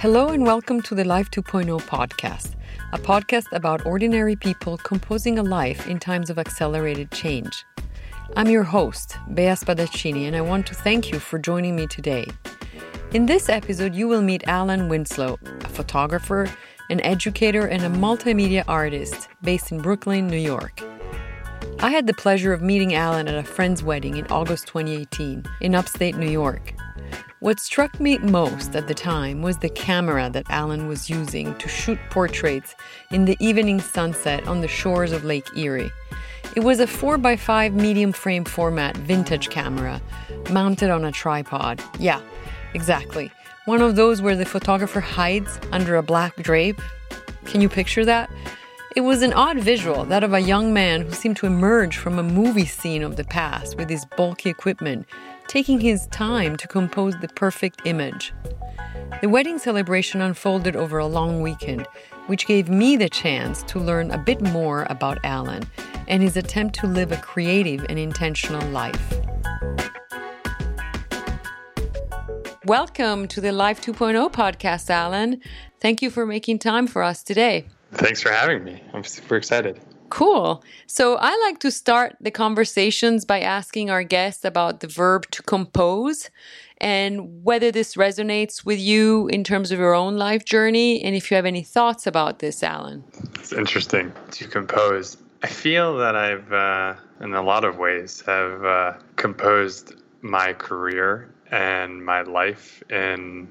Hello 0.00 0.28
and 0.28 0.46
welcome 0.46 0.80
to 0.80 0.94
the 0.94 1.04
Life 1.04 1.30
2.0 1.30 1.78
podcast, 1.82 2.54
a 2.94 2.98
podcast 2.98 3.44
about 3.52 3.84
ordinary 3.84 4.34
people 4.34 4.78
composing 4.78 5.38
a 5.38 5.42
life 5.42 5.86
in 5.86 5.98
times 5.98 6.30
of 6.30 6.38
accelerated 6.38 7.10
change. 7.10 7.66
I'm 8.34 8.48
your 8.48 8.62
host, 8.62 9.18
Bea 9.34 9.52
Spadaccini, 9.52 10.26
and 10.26 10.34
I 10.34 10.40
want 10.40 10.66
to 10.68 10.74
thank 10.74 11.12
you 11.12 11.18
for 11.18 11.38
joining 11.38 11.76
me 11.76 11.86
today. 11.86 12.26
In 13.12 13.26
this 13.26 13.50
episode, 13.50 13.94
you 13.94 14.08
will 14.08 14.22
meet 14.22 14.42
Alan 14.46 14.88
Winslow, 14.88 15.38
a 15.44 15.68
photographer, 15.68 16.48
an 16.88 17.02
educator, 17.02 17.66
and 17.66 17.82
a 17.82 17.90
multimedia 17.90 18.64
artist 18.66 19.28
based 19.42 19.70
in 19.70 19.82
Brooklyn, 19.82 20.28
New 20.28 20.38
York. 20.38 20.80
I 21.80 21.90
had 21.90 22.06
the 22.06 22.14
pleasure 22.14 22.54
of 22.54 22.62
meeting 22.62 22.94
Alan 22.94 23.28
at 23.28 23.34
a 23.34 23.42
friend's 23.42 23.82
wedding 23.82 24.16
in 24.16 24.26
August 24.28 24.66
2018 24.66 25.44
in 25.60 25.74
upstate 25.74 26.16
New 26.16 26.30
York. 26.30 26.72
What 27.40 27.58
struck 27.58 27.98
me 27.98 28.18
most 28.18 28.76
at 28.76 28.86
the 28.86 28.92
time 28.92 29.40
was 29.40 29.56
the 29.56 29.70
camera 29.70 30.28
that 30.28 30.50
Alan 30.50 30.88
was 30.88 31.08
using 31.08 31.56
to 31.56 31.68
shoot 31.68 31.98
portraits 32.10 32.74
in 33.12 33.24
the 33.24 33.38
evening 33.40 33.80
sunset 33.80 34.46
on 34.46 34.60
the 34.60 34.68
shores 34.68 35.10
of 35.10 35.24
Lake 35.24 35.48
Erie. 35.56 35.90
It 36.54 36.60
was 36.60 36.80
a 36.80 36.86
4x5 36.86 37.72
medium 37.72 38.12
frame 38.12 38.44
format 38.44 38.94
vintage 38.94 39.48
camera 39.48 40.02
mounted 40.50 40.90
on 40.90 41.06
a 41.06 41.12
tripod. 41.12 41.82
Yeah, 41.98 42.20
exactly. 42.74 43.32
One 43.64 43.80
of 43.80 43.96
those 43.96 44.20
where 44.20 44.36
the 44.36 44.44
photographer 44.44 45.00
hides 45.00 45.58
under 45.72 45.96
a 45.96 46.02
black 46.02 46.36
drape. 46.42 46.82
Can 47.46 47.62
you 47.62 47.70
picture 47.70 48.04
that? 48.04 48.28
It 48.96 49.00
was 49.00 49.22
an 49.22 49.32
odd 49.32 49.58
visual, 49.60 50.04
that 50.04 50.24
of 50.24 50.34
a 50.34 50.40
young 50.40 50.74
man 50.74 51.06
who 51.06 51.12
seemed 51.12 51.38
to 51.38 51.46
emerge 51.46 51.96
from 51.96 52.18
a 52.18 52.22
movie 52.22 52.66
scene 52.66 53.02
of 53.02 53.16
the 53.16 53.24
past 53.24 53.78
with 53.78 53.88
his 53.88 54.04
bulky 54.04 54.50
equipment 54.50 55.06
taking 55.50 55.80
his 55.80 56.06
time 56.12 56.56
to 56.56 56.68
compose 56.68 57.12
the 57.18 57.26
perfect 57.26 57.82
image. 57.84 58.32
The 59.20 59.28
wedding 59.28 59.58
celebration 59.58 60.20
unfolded 60.20 60.76
over 60.76 60.98
a 60.98 61.06
long 61.08 61.42
weekend, 61.42 61.88
which 62.28 62.46
gave 62.46 62.68
me 62.68 62.96
the 62.96 63.08
chance 63.08 63.64
to 63.64 63.80
learn 63.80 64.12
a 64.12 64.18
bit 64.18 64.40
more 64.40 64.86
about 64.88 65.18
Alan 65.24 65.64
and 66.06 66.22
his 66.22 66.36
attempt 66.36 66.76
to 66.76 66.86
live 66.86 67.10
a 67.10 67.16
creative 67.16 67.84
and 67.88 67.98
intentional 67.98 68.64
life. 68.68 69.12
Welcome 72.64 73.26
to 73.26 73.40
the 73.40 73.50
Life 73.50 73.80
2.0 73.80 74.30
podcast, 74.30 74.88
Alan. 74.88 75.40
Thank 75.80 76.00
you 76.00 76.10
for 76.10 76.26
making 76.26 76.60
time 76.60 76.86
for 76.86 77.02
us 77.02 77.24
today. 77.24 77.66
Thanks 77.90 78.22
for 78.22 78.30
having 78.30 78.62
me. 78.62 78.84
I'm 78.94 79.02
super 79.02 79.34
excited. 79.34 79.80
Cool. 80.10 80.62
So 80.86 81.16
I 81.16 81.36
like 81.46 81.60
to 81.60 81.70
start 81.70 82.16
the 82.20 82.30
conversations 82.30 83.24
by 83.24 83.40
asking 83.40 83.90
our 83.90 84.02
guests 84.02 84.44
about 84.44 84.80
the 84.80 84.86
verb 84.86 85.30
to 85.30 85.42
compose 85.42 86.30
and 86.78 87.44
whether 87.44 87.70
this 87.70 87.94
resonates 87.94 88.64
with 88.64 88.78
you 88.78 89.28
in 89.28 89.44
terms 89.44 89.70
of 89.70 89.78
your 89.78 89.94
own 89.94 90.16
life 90.16 90.44
journey 90.44 91.02
and 91.02 91.14
if 91.14 91.30
you 91.30 91.36
have 91.36 91.46
any 91.46 91.62
thoughts 91.62 92.06
about 92.06 92.40
this, 92.40 92.62
Alan. 92.62 93.04
It's 93.34 93.52
interesting 93.52 94.12
to 94.32 94.48
compose. 94.48 95.16
I 95.42 95.46
feel 95.46 95.96
that 95.98 96.16
I've, 96.16 96.52
uh, 96.52 96.94
in 97.20 97.34
a 97.34 97.42
lot 97.42 97.64
of 97.64 97.78
ways, 97.78 98.22
have 98.26 98.64
uh, 98.64 98.92
composed 99.16 99.94
my 100.22 100.52
career 100.52 101.32
and 101.50 102.04
my 102.04 102.22
life 102.22 102.82
in 102.90 103.48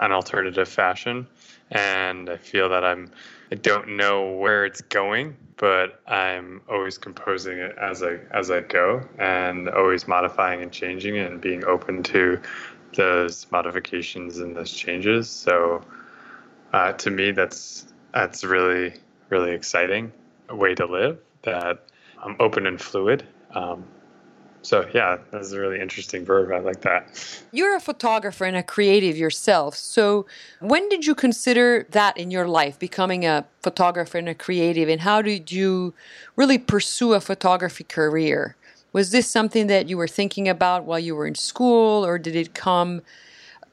an 0.00 0.12
alternative 0.12 0.68
fashion. 0.68 1.26
And 1.70 2.30
I 2.30 2.36
feel 2.36 2.68
that 2.68 2.84
I'm, 2.84 3.10
I 3.50 3.54
don't 3.54 3.96
know 3.96 4.32
where 4.32 4.64
it's 4.64 4.80
going, 4.80 5.36
but 5.56 6.00
I'm 6.06 6.62
always 6.68 6.98
composing 6.98 7.58
it 7.58 7.76
as 7.78 8.02
I 8.02 8.18
as 8.32 8.50
I 8.50 8.60
go 8.60 9.06
and 9.18 9.68
always 9.68 10.08
modifying 10.08 10.62
and 10.62 10.72
changing 10.72 11.16
it, 11.16 11.30
and 11.30 11.40
being 11.40 11.64
open 11.64 12.02
to 12.04 12.40
those 12.94 13.46
modifications 13.52 14.38
and 14.38 14.56
those 14.56 14.72
changes. 14.72 15.28
So 15.30 15.84
uh, 16.72 16.92
to 16.94 17.10
me, 17.10 17.30
that's 17.30 17.86
that's 18.12 18.42
really 18.42 18.94
really 19.28 19.52
exciting 19.52 20.12
way 20.50 20.74
to 20.74 20.86
live. 20.86 21.18
That 21.42 21.86
I'm 22.22 22.36
open 22.40 22.66
and 22.66 22.80
fluid. 22.80 23.26
Um, 23.52 23.84
so 24.66 24.84
yeah, 24.92 25.18
that's 25.30 25.52
a 25.52 25.60
really 25.60 25.80
interesting 25.80 26.24
verb. 26.24 26.50
I 26.50 26.58
like 26.58 26.80
that. 26.80 27.40
You're 27.52 27.76
a 27.76 27.80
photographer 27.80 28.44
and 28.44 28.56
a 28.56 28.64
creative 28.64 29.16
yourself. 29.16 29.76
So 29.76 30.26
when 30.58 30.88
did 30.88 31.06
you 31.06 31.14
consider 31.14 31.86
that 31.90 32.18
in 32.18 32.32
your 32.32 32.48
life, 32.48 32.76
becoming 32.76 33.24
a 33.24 33.46
photographer 33.62 34.18
and 34.18 34.28
a 34.28 34.34
creative, 34.34 34.88
and 34.88 35.02
how 35.02 35.22
did 35.22 35.52
you 35.52 35.94
really 36.34 36.58
pursue 36.58 37.14
a 37.14 37.20
photography 37.20 37.84
career? 37.84 38.56
Was 38.92 39.12
this 39.12 39.28
something 39.28 39.68
that 39.68 39.88
you 39.88 39.96
were 39.96 40.08
thinking 40.08 40.48
about 40.48 40.84
while 40.84 40.98
you 40.98 41.14
were 41.14 41.28
in 41.28 41.36
school, 41.36 42.04
or 42.04 42.18
did 42.18 42.34
it 42.34 42.52
come 42.52 43.02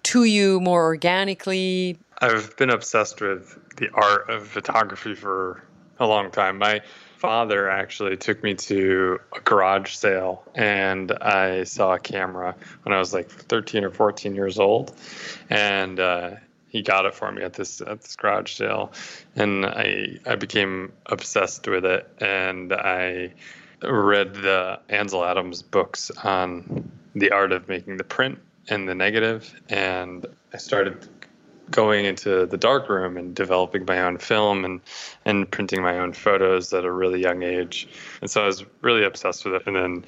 to 0.04 0.26
you 0.26 0.60
more 0.60 0.84
organically? 0.84 1.98
I've 2.20 2.56
been 2.56 2.70
obsessed 2.70 3.20
with 3.20 3.58
the 3.78 3.90
art 3.96 4.30
of 4.30 4.48
photography 4.48 5.16
for 5.16 5.64
a 6.00 6.06
long 6.06 6.30
time. 6.30 6.60
My 6.60 6.82
father 7.24 7.70
actually 7.70 8.18
took 8.18 8.44
me 8.44 8.54
to 8.54 9.18
a 9.34 9.40
garage 9.40 9.94
sale 9.94 10.44
and 10.56 11.10
I 11.14 11.64
saw 11.64 11.94
a 11.94 12.00
camera 12.00 12.54
when 12.84 12.92
I 12.92 13.00
was 13.00 13.14
like 13.14 13.30
13 13.30 13.86
or 13.86 13.92
14 13.92 14.36
years 14.36 14.60
old. 14.60 14.94
And 15.50 16.02
uh, 16.02 16.32
he 16.68 16.82
got 16.82 17.06
it 17.06 17.14
for 17.14 17.32
me 17.32 17.42
at 17.42 17.54
this 17.54 17.80
at 17.80 18.02
this 18.02 18.18
garage 18.18 18.52
sale, 18.52 18.92
and 19.36 19.66
I 19.66 20.20
I 20.26 20.36
became 20.36 20.92
obsessed 21.06 21.68
with 21.68 21.86
it, 21.86 22.10
and 22.20 22.74
I 22.74 23.34
read 23.84 24.34
the 24.34 24.80
Ansel 24.90 25.24
Adams 25.24 25.62
books 25.62 26.10
on 26.24 26.92
the 27.14 27.30
art 27.32 27.52
of 27.52 27.70
making 27.70 27.98
the 27.98 28.04
print 28.04 28.40
and 28.70 28.90
the 28.90 28.96
negative, 28.96 29.54
and 29.70 30.26
I 30.52 30.58
started 30.58 31.08
going 31.72 32.06
into 32.06 32.46
the 32.46 32.58
darkroom 32.58 33.18
and 33.18 33.36
developing 33.36 33.86
my 33.86 34.02
own 34.02 34.18
film 34.18 34.66
and 34.66 34.82
and 35.26 35.50
printing 35.50 35.82
my 35.82 35.98
own 35.98 36.14
photos 36.14 36.74
at 36.74 36.86
a 36.86 36.92
really 36.92 37.22
young 37.22 37.44
age. 37.44 37.88
And 38.22 38.30
so 38.30 38.44
I 38.44 38.48
was 38.48 38.66
really 38.82 39.04
obsessed 39.04 39.46
with 39.46 39.56
it. 39.56 39.64
And 39.66 39.76
then 39.76 40.06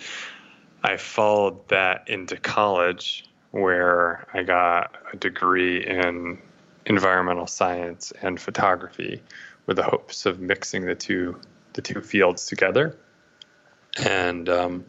I 0.84 0.98
followed 0.98 1.68
that 1.70 2.08
into 2.10 2.38
college 2.38 3.26
where 3.52 4.28
I 4.34 4.44
got 4.44 4.96
a 5.14 5.18
degree 5.18 5.86
in 5.86 6.38
environmental 6.86 7.48
science 7.48 8.12
and 8.22 8.40
photography 8.40 9.22
with 9.66 9.78
the 9.78 9.84
hopes 9.84 10.26
of 10.26 10.40
mixing 10.40 10.86
the 10.86 10.96
two 10.96 11.40
the 11.74 11.82
two 11.82 12.02
fields 12.02 12.46
together. 12.46 12.98
And 14.06 14.50
um, 14.50 14.86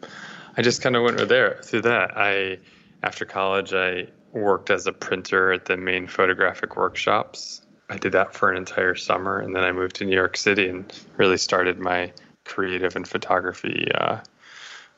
I 0.57 0.61
just 0.61 0.81
kind 0.81 0.95
of 0.95 1.03
went 1.03 1.17
there 1.29 1.59
through 1.63 1.83
that. 1.83 2.17
I 2.17 2.59
after 3.03 3.25
college 3.25 3.73
I 3.73 4.07
worked 4.33 4.69
as 4.69 4.87
a 4.87 4.91
printer 4.91 5.51
at 5.51 5.65
the 5.65 5.77
Maine 5.77 6.07
photographic 6.07 6.75
workshops. 6.75 7.61
I 7.89 7.97
did 7.97 8.11
that 8.11 8.33
for 8.33 8.51
an 8.51 8.57
entire 8.57 8.95
summer, 8.95 9.39
and 9.39 9.55
then 9.55 9.63
I 9.63 9.71
moved 9.71 9.95
to 9.97 10.05
New 10.05 10.15
York 10.15 10.35
City 10.35 10.67
and 10.67 10.91
really 11.15 11.37
started 11.37 11.79
my 11.79 12.11
creative 12.43 12.95
and 12.95 13.07
photography 13.07 13.89
uh, 13.95 14.19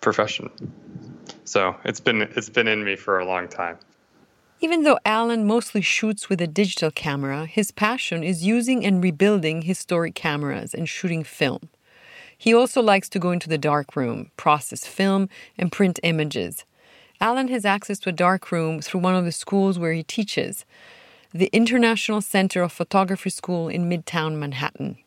profession. 0.01 0.49
So 1.45 1.75
it's 1.83 1.99
been 1.99 2.21
it's 2.21 2.49
been 2.49 2.67
in 2.67 2.83
me 2.83 2.95
for 2.95 3.19
a 3.19 3.25
long 3.25 3.47
time. 3.47 3.77
Even 4.61 4.83
though 4.83 4.99
Alan 5.05 5.47
mostly 5.47 5.81
shoots 5.81 6.29
with 6.29 6.41
a 6.41 6.47
digital 6.47 6.91
camera, 6.91 7.45
his 7.45 7.71
passion 7.71 8.23
is 8.23 8.45
using 8.45 8.85
and 8.85 9.01
rebuilding 9.01 9.61
historic 9.61 10.15
cameras 10.15 10.73
and 10.73 10.89
shooting 10.89 11.23
film. 11.23 11.69
He 12.37 12.53
also 12.53 12.81
likes 12.81 13.07
to 13.09 13.19
go 13.19 13.31
into 13.31 13.49
the 13.49 13.57
darkroom, 13.57 14.31
process 14.35 14.85
film, 14.85 15.29
and 15.57 15.71
print 15.71 15.99
images. 16.03 16.65
Alan 17.21 17.49
has 17.49 17.65
access 17.65 17.99
to 17.99 18.09
a 18.09 18.13
dark 18.13 18.51
room 18.51 18.81
through 18.81 19.01
one 19.01 19.15
of 19.15 19.25
the 19.25 19.31
schools 19.31 19.77
where 19.77 19.91
he 19.91 20.03
teaches, 20.03 20.65
the 21.33 21.49
International 21.51 22.21
Center 22.21 22.61
of 22.63 22.71
Photography 22.71 23.29
School 23.29 23.67
in 23.67 23.89
Midtown 23.89 24.37
Manhattan. 24.37 24.97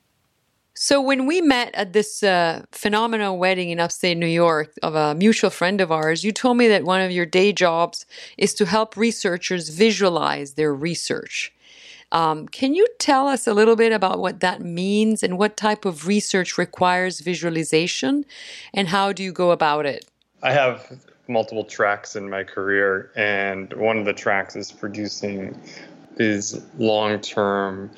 So, 0.74 1.00
when 1.00 1.26
we 1.26 1.40
met 1.40 1.74
at 1.74 1.92
this 1.92 2.22
uh, 2.22 2.64
phenomenal 2.72 3.38
wedding 3.38 3.70
in 3.70 3.80
upstate 3.80 4.16
New 4.16 4.26
York 4.26 4.72
of 4.82 4.94
a 4.94 5.14
mutual 5.14 5.50
friend 5.50 5.80
of 5.80 5.92
ours, 5.92 6.24
you 6.24 6.32
told 6.32 6.56
me 6.56 6.66
that 6.68 6.84
one 6.84 7.00
of 7.00 7.10
your 7.10 7.26
day 7.26 7.52
jobs 7.52 8.06
is 8.38 8.54
to 8.54 8.66
help 8.66 8.96
researchers 8.96 9.68
visualize 9.68 10.54
their 10.54 10.74
research. 10.74 11.52
Um, 12.10 12.46
can 12.48 12.74
you 12.74 12.86
tell 12.98 13.26
us 13.26 13.46
a 13.46 13.54
little 13.54 13.76
bit 13.76 13.92
about 13.92 14.18
what 14.18 14.40
that 14.40 14.60
means 14.60 15.22
and 15.22 15.38
what 15.38 15.56
type 15.56 15.84
of 15.84 16.06
research 16.06 16.58
requires 16.58 17.20
visualization 17.20 18.26
and 18.74 18.88
how 18.88 19.12
do 19.12 19.22
you 19.22 19.32
go 19.32 19.50
about 19.50 19.86
it? 19.86 20.04
I 20.42 20.52
have 20.52 21.00
multiple 21.28 21.64
tracks 21.64 22.16
in 22.16 22.28
my 22.28 22.44
career, 22.44 23.10
and 23.16 23.72
one 23.74 23.98
of 23.98 24.04
the 24.04 24.12
tracks 24.12 24.56
is 24.56 24.72
producing 24.72 25.60
these 26.16 26.60
long 26.78 27.20
term, 27.20 27.90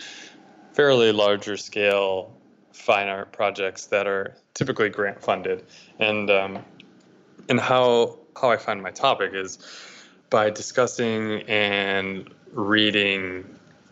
fairly 0.73 1.13
larger 1.13 1.57
scale 1.57 2.33
fine 2.73 3.09
art 3.09 3.33
projects 3.33 3.87
that 3.87 4.07
are 4.07 4.37
typically 4.53 4.91
grant 4.91 5.23
funded. 5.23 5.65
And 5.99 6.31
um, 6.31 6.65
and 7.49 7.59
how 7.59 8.19
how 8.41 8.51
I 8.51 8.57
find 8.57 8.83
my 8.83 8.91
topic 8.91 9.33
is 9.33 9.59
by 10.31 10.51
discussing 10.51 11.43
and 11.43 12.29
reading 12.53 13.45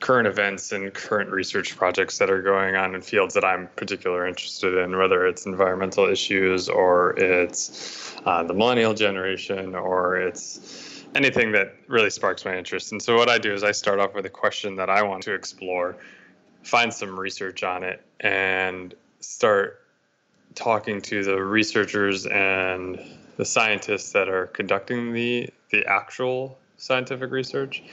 current 0.02 0.26
events 0.26 0.72
and 0.72 0.92
current 0.92 1.30
research 1.30 1.76
projects 1.76 2.18
that 2.18 2.28
are 2.28 2.42
going 2.42 2.74
on 2.74 2.94
in 2.94 3.00
fields 3.00 3.34
that 3.34 3.44
I'm 3.44 3.68
particularly 3.76 4.28
interested 4.28 4.76
in, 4.76 4.98
whether 4.98 5.24
it's 5.26 5.46
environmental 5.46 6.06
issues 6.06 6.68
or 6.68 7.16
it's 7.18 8.16
uh, 8.26 8.42
the 8.42 8.52
millennial 8.52 8.94
generation 8.94 9.76
or 9.76 10.16
it's 10.16 11.04
anything 11.14 11.52
that 11.52 11.76
really 11.86 12.10
sparks 12.10 12.44
my 12.44 12.58
interest. 12.58 12.90
And 12.90 13.00
so 13.00 13.14
what 13.16 13.28
I 13.28 13.38
do 13.38 13.54
is 13.54 13.62
I 13.62 13.70
start 13.70 14.00
off 14.00 14.12
with 14.12 14.26
a 14.26 14.30
question 14.30 14.74
that 14.76 14.90
I 14.90 15.04
want 15.04 15.22
to 15.22 15.34
explore, 15.34 15.96
find 16.64 16.92
some 16.92 17.18
research 17.18 17.62
on 17.62 17.84
it, 17.84 18.04
and 18.18 18.94
start 19.20 19.82
talking 20.56 21.00
to 21.02 21.22
the 21.22 21.40
researchers 21.44 22.26
and 22.26 23.00
the 23.36 23.44
scientists 23.44 24.10
that 24.12 24.28
are 24.28 24.48
conducting 24.48 25.12
the 25.12 25.48
the 25.70 25.86
actual 25.86 26.58
scientific 26.76 27.30
research 27.30 27.84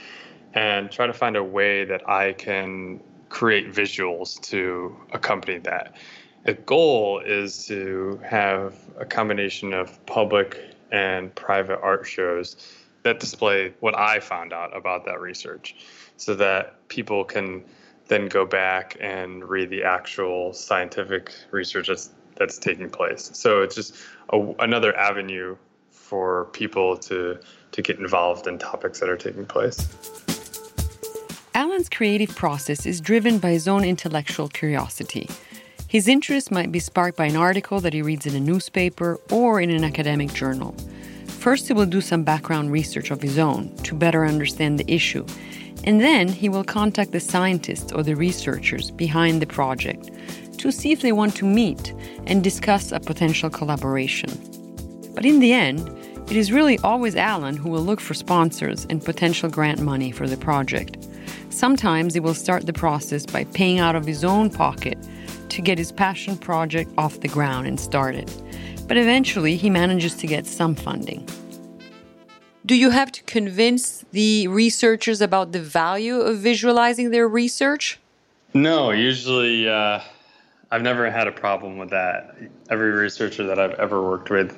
and 0.54 0.92
try 0.92 1.08
to 1.08 1.14
find 1.14 1.36
a 1.36 1.44
way 1.44 1.86
that 1.86 2.08
I 2.10 2.34
can 2.34 3.02
create 3.30 3.72
visuals 3.72 4.40
to 4.42 4.96
accompany 5.14 5.60
that. 5.60 5.96
The 6.46 6.54
goal 6.54 7.20
is 7.20 7.66
to 7.68 8.20
have 8.26 8.76
a 8.98 9.06
combination 9.06 9.74
of 9.74 10.04
public 10.06 10.76
and 10.92 11.34
private 11.36 11.80
art 11.82 12.08
shows 12.08 12.56
that 13.04 13.20
display 13.20 13.74
what 13.80 13.98
I 13.98 14.20
found 14.20 14.54
out 14.54 14.76
about 14.76 15.06
that 15.06 15.22
research 15.22 15.76
so 16.18 16.36
that 16.36 16.88
people 16.88 17.24
can 17.24 17.64
then 18.08 18.28
go 18.28 18.46
back 18.46 18.98
and 19.00 19.48
read 19.48 19.70
the 19.70 19.84
actual 19.84 20.54
scientific 20.54 21.32
research 21.52 21.88
that's 21.88 22.10
that's 22.36 22.58
taking 22.58 22.90
place. 22.90 23.30
So 23.34 23.62
it's 23.62 23.76
just 23.76 23.96
a, 24.30 24.40
another 24.60 24.96
avenue 24.96 25.58
for 25.92 26.46
people 26.46 26.98
to 26.98 27.40
to 27.72 27.82
get 27.82 28.00
involved 28.00 28.48
in 28.48 28.58
topics 28.58 29.00
that 29.00 29.10
are 29.10 29.18
taking 29.18 29.46
place. 29.46 29.88
Alan's 31.60 31.90
creative 31.90 32.34
process 32.38 32.86
is 32.86 33.02
driven 33.02 33.38
by 33.38 33.50
his 33.50 33.68
own 33.68 33.84
intellectual 33.84 34.48
curiosity. 34.48 35.30
His 35.90 36.08
interest 36.08 36.52
might 36.52 36.72
be 36.72 36.80
sparked 36.80 37.18
by 37.18 37.26
an 37.26 37.36
article 37.36 37.82
that 37.82 37.94
he 37.94 38.02
reads 38.02 38.26
in 38.26 38.34
a 38.34 38.40
newspaper 38.40 39.20
or 39.30 39.60
in 39.60 39.70
an 39.70 39.84
academic 39.84 40.32
journal. 40.32 40.74
First, 41.28 41.68
he 41.68 41.74
will 41.74 41.86
do 41.86 42.00
some 42.00 42.24
background 42.24 42.72
research 42.72 43.12
of 43.12 43.22
his 43.22 43.38
own 43.38 43.76
to 43.84 43.94
better 43.94 44.26
understand 44.26 44.80
the 44.80 44.90
issue, 44.90 45.26
and 45.84 46.00
then 46.00 46.30
he 46.30 46.48
will 46.48 46.64
contact 46.64 47.12
the 47.12 47.20
scientists 47.20 47.92
or 47.92 48.04
the 48.04 48.16
researchers 48.16 48.90
behind 48.90 49.42
the 49.42 49.46
project 49.46 50.12
to 50.60 50.72
see 50.72 50.94
if 50.94 51.02
they 51.02 51.12
want 51.12 51.36
to 51.36 51.46
meet 51.46 51.94
and 52.26 52.42
discuss 52.42 52.94
a 52.94 53.02
potential 53.02 53.50
collaboration. 53.50 54.32
But 55.14 55.26
in 55.26 55.42
the 55.42 55.52
end, 55.52 55.90
it 56.30 56.38
is 56.38 56.54
really 56.54 56.80
always 56.86 57.18
Alan 57.18 57.58
who 57.58 57.70
will 57.70 57.84
look 57.84 58.00
for 58.00 58.14
sponsors 58.14 58.88
and 58.90 59.04
potential 59.04 59.50
grant 59.50 59.82
money 59.82 60.12
for 60.12 60.26
the 60.26 60.38
project. 60.38 61.09
Sometimes 61.50 62.14
he 62.14 62.20
will 62.20 62.34
start 62.34 62.66
the 62.66 62.74
process 62.74 63.26
by 63.26 63.44
paying 63.44 63.80
out 63.80 63.96
of 63.96 64.06
his 64.06 64.24
own 64.24 64.50
pocket 64.50 64.98
to 65.50 65.62
get 65.62 65.78
his 65.78 65.92
passion 65.92 66.38
project 66.38 66.92
off 66.98 67.20
the 67.22 67.28
ground 67.28 67.68
and 67.68 67.80
started. 67.80 68.32
But 68.88 68.98
eventually, 68.98 69.56
he 69.56 69.70
manages 69.70 70.16
to 70.16 70.28
get 70.28 70.46
some 70.46 70.76
funding. 70.76 71.28
Do 72.66 72.76
you 72.76 72.92
have 72.92 73.12
to 73.14 73.24
convince 73.24 74.06
the 74.12 74.48
researchers 74.48 75.22
about 75.22 75.52
the 75.52 75.62
value 75.62 76.20
of 76.20 76.38
visualizing 76.38 77.10
their 77.10 77.28
research? 77.28 78.00
No, 78.54 78.92
usually 78.92 79.68
uh, 79.68 80.02
I've 80.72 80.84
never 80.84 81.10
had 81.10 81.28
a 81.28 81.32
problem 81.32 81.78
with 81.78 81.90
that. 81.90 82.38
Every 82.70 82.92
researcher 82.92 83.44
that 83.48 83.60
I've 83.60 83.74
ever 83.74 84.04
worked 84.04 84.30
with 84.30 84.56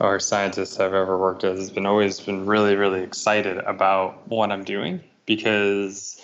or 0.00 0.18
scientist 0.18 0.80
I've 0.80 0.94
ever 0.94 1.16
worked 1.16 1.44
with 1.44 1.58
has 1.58 1.70
been 1.70 1.86
always 1.86 2.18
been 2.18 2.44
really, 2.44 2.74
really 2.74 3.02
excited 3.02 3.58
about 3.58 4.26
what 4.28 4.50
I'm 4.50 4.64
doing 4.64 5.00
because 5.26 6.20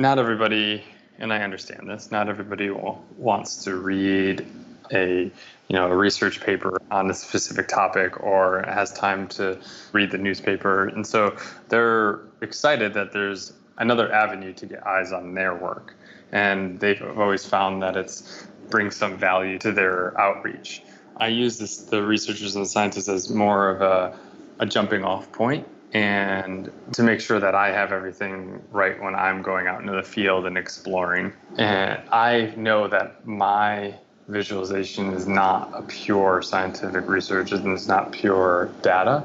not 0.00 0.18
everybody, 0.18 0.82
and 1.18 1.32
I 1.32 1.42
understand 1.42 1.88
this, 1.88 2.10
not 2.10 2.28
everybody 2.28 2.70
wants 2.70 3.64
to 3.64 3.76
read 3.76 4.46
a 4.92 5.30
you 5.68 5.76
know 5.76 5.86
a 5.86 5.96
research 5.96 6.40
paper 6.40 6.80
on 6.90 7.10
a 7.10 7.14
specific 7.14 7.68
topic 7.68 8.20
or 8.24 8.64
has 8.66 8.92
time 8.92 9.28
to 9.28 9.60
read 9.92 10.10
the 10.10 10.18
newspaper. 10.18 10.88
And 10.88 11.06
so 11.06 11.36
they're 11.68 12.20
excited 12.40 12.94
that 12.94 13.12
there's 13.12 13.52
another 13.78 14.10
avenue 14.12 14.52
to 14.54 14.66
get 14.66 14.86
eyes 14.86 15.12
on 15.12 15.34
their 15.34 15.54
work. 15.54 15.94
And 16.32 16.80
they've 16.80 17.02
always 17.18 17.44
found 17.44 17.82
that 17.82 17.96
it's 17.96 18.46
brings 18.70 18.96
some 18.96 19.18
value 19.18 19.58
to 19.58 19.72
their 19.72 20.18
outreach. 20.18 20.82
I 21.16 21.28
use 21.28 21.58
this, 21.58 21.76
the 21.76 22.02
researchers 22.02 22.56
and 22.56 22.66
scientists 22.66 23.08
as 23.08 23.28
more 23.28 23.68
of 23.68 23.82
a, 23.82 24.18
a 24.60 24.66
jumping 24.66 25.04
off 25.04 25.30
point 25.32 25.66
and 25.92 26.70
to 26.92 27.02
make 27.02 27.20
sure 27.20 27.40
that 27.40 27.54
I 27.54 27.72
have 27.72 27.92
everything 27.92 28.62
right 28.70 29.00
when 29.00 29.14
I'm 29.14 29.42
going 29.42 29.66
out 29.66 29.80
into 29.80 29.92
the 29.92 30.02
field 30.02 30.46
and 30.46 30.56
exploring. 30.56 31.32
And 31.58 32.00
I 32.10 32.52
know 32.56 32.86
that 32.88 33.26
my 33.26 33.94
visualization 34.28 35.12
is 35.12 35.26
not 35.26 35.72
a 35.74 35.82
pure 35.82 36.42
scientific 36.42 37.08
research 37.08 37.50
and 37.50 37.66
it's 37.72 37.88
not 37.88 38.12
pure 38.12 38.70
data, 38.82 39.24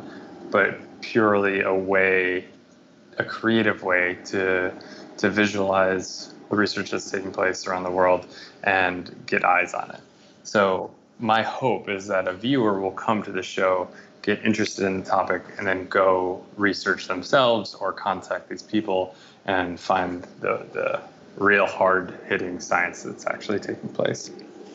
but 0.50 0.80
purely 1.02 1.62
a 1.62 1.74
way, 1.74 2.46
a 3.20 3.24
creative 3.24 3.84
way 3.84 4.18
to 4.26 4.74
to 5.18 5.30
visualize 5.30 6.34
the 6.50 6.56
research 6.56 6.92
that's 6.92 7.10
taking 7.10 7.32
place 7.32 7.68
around 7.68 7.84
the 7.84 7.92
world 7.92 8.28
and 8.64 9.16
get 9.26 9.46
eyes 9.46 9.74
on 9.74 9.90
it. 9.92 10.02
So 10.44 10.92
my 11.20 11.42
hope 11.42 11.90
is 11.90 12.08
that 12.08 12.28
a 12.28 12.34
viewer 12.34 12.80
will 12.80 12.92
come 12.92 13.24
to 13.24 13.32
the 13.32 13.42
show, 13.42 13.88
get 14.26 14.44
interested 14.44 14.86
in 14.86 15.02
the 15.02 15.06
topic, 15.06 15.44
and 15.58 15.68
then 15.68 15.86
go 15.86 16.44
research 16.58 17.08
themselves 17.08 17.76
or 17.76 17.94
contact 17.94 18.50
these 18.50 18.64
people 18.64 19.16
and 19.46 19.80
find 19.80 20.24
the, 20.40 20.66
the 20.74 21.00
real 21.38 21.68
hard 21.68 22.18
hitting 22.28 22.60
science 22.60 23.04
that's 23.04 23.28
actually 23.28 23.60
taking 23.60 23.90
place. 23.90 24.32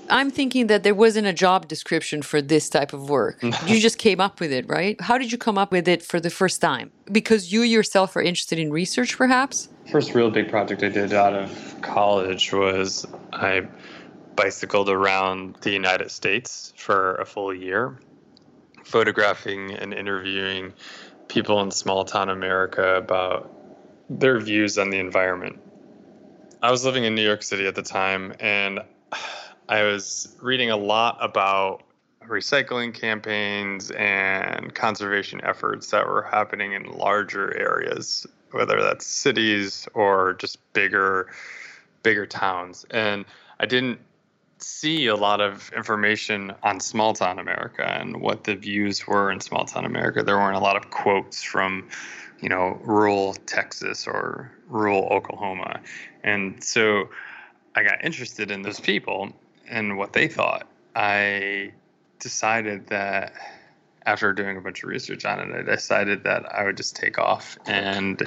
I'm 0.08 0.31
thinking 0.31 0.69
that 0.69 0.85
there 0.85 0.94
wasn't 0.94 1.26
a 1.26 1.32
job 1.32 1.67
description 1.67 2.23
for 2.23 2.41
this 2.41 2.69
type 2.69 2.93
of 2.93 3.11
work. 3.11 3.43
you 3.67 3.81
just 3.81 3.99
came 3.99 4.20
up 4.20 4.38
with 4.38 4.52
it, 4.52 4.69
right? 4.69 5.00
How 5.00 5.19
did 5.19 5.32
you 5.32 5.38
come 5.38 5.58
up 5.58 5.73
with 5.73 5.88
it 5.88 6.02
for 6.02 6.20
the 6.20 6.31
first 6.31 6.61
time? 6.61 6.93
Because 7.11 7.52
you 7.52 7.62
yourself 7.62 8.14
are 8.14 8.23
interested 8.23 8.58
in 8.58 8.73
research, 8.73 9.17
perhaps? 9.17 9.69
First 9.91 10.14
real 10.14 10.31
big 10.31 10.49
project 10.49 10.85
I 10.85 10.91
did 10.91 11.12
out 11.12 11.35
of 11.35 11.76
college 11.82 12.52
was 12.52 13.05
I 13.32 13.67
bicycled 14.37 14.88
around 14.88 15.56
the 15.62 15.70
United 15.70 16.11
States 16.11 16.73
for 16.76 17.17
a 17.17 17.25
full 17.25 17.52
year, 17.52 17.99
photographing 18.90 19.70
and 19.72 19.94
interviewing 19.94 20.72
people 21.28 21.60
in 21.60 21.70
small 21.70 22.04
town 22.04 22.28
America 22.28 22.96
about 22.96 23.48
their 24.10 24.40
views 24.40 24.78
on 24.78 24.90
the 24.90 24.98
environment. 24.98 25.60
I 26.60 26.72
was 26.72 26.84
living 26.84 27.04
in 27.04 27.14
New 27.14 27.25
York 27.25 27.44
City 27.44 27.66
at 27.66 27.76
the 27.76 27.82
time, 27.82 28.34
and 28.40 28.81
I 29.69 29.84
was 29.84 30.37
reading 30.42 30.70
a 30.70 30.76
lot 30.76 31.19
about 31.20 31.84
recycling 32.26 32.92
campaigns 32.92 33.92
and 33.92 34.75
conservation 34.75 35.40
efforts 35.44 35.90
that 35.90 36.06
were 36.06 36.23
happening 36.23 36.73
in 36.73 36.85
larger 36.85 37.56
areas, 37.56 38.26
whether 38.50 38.82
that's 38.82 39.06
cities 39.06 39.87
or 39.94 40.35
just 40.35 40.59
bigger 40.73 41.30
bigger 42.02 42.26
towns. 42.26 42.85
And 42.90 43.25
I 43.61 43.66
didn't 43.66 44.00
see 44.62 45.07
a 45.07 45.17
lot 45.17 45.40
of 45.40 45.71
information 45.75 46.52
on 46.62 46.81
small 46.81 47.14
town 47.14 47.38
America 47.38 47.85
and 47.85 48.21
what 48.21 48.45
the 48.45 48.55
views 48.55 49.07
were 49.07 49.31
in 49.31 49.40
small 49.40 49.64
town 49.64 49.85
America. 49.85 50.23
There 50.23 50.37
weren't 50.37 50.57
a 50.57 50.61
lot 50.61 50.76
of 50.76 50.90
quotes 50.90 51.43
from, 51.43 51.88
you 52.40 52.49
know, 52.49 52.79
rural 52.83 53.35
Texas 53.47 54.07
or 54.07 54.52
rural 54.69 55.05
Oklahoma. 55.11 55.81
And 56.23 56.62
so 56.62 57.09
I 57.75 57.83
got 57.83 58.05
interested 58.05 58.50
in 58.50 58.62
those 58.62 58.81
people 58.81 59.33
and 59.69 59.97
what 59.97 60.12
they 60.12 60.29
thought. 60.29 60.67
I 60.95 61.73
decided 62.19 62.88
that 62.88 63.33
after 64.07 64.33
doing 64.33 64.57
a 64.57 64.61
bunch 64.61 64.83
of 64.83 64.88
research 64.88 65.25
on 65.25 65.40
it, 65.40 65.55
I 65.55 65.62
decided 65.62 66.25
that 66.25 66.52
I 66.52 66.64
would 66.64 66.76
just 66.76 66.97
take 66.97 67.19
off 67.19 67.59
and 67.67 68.23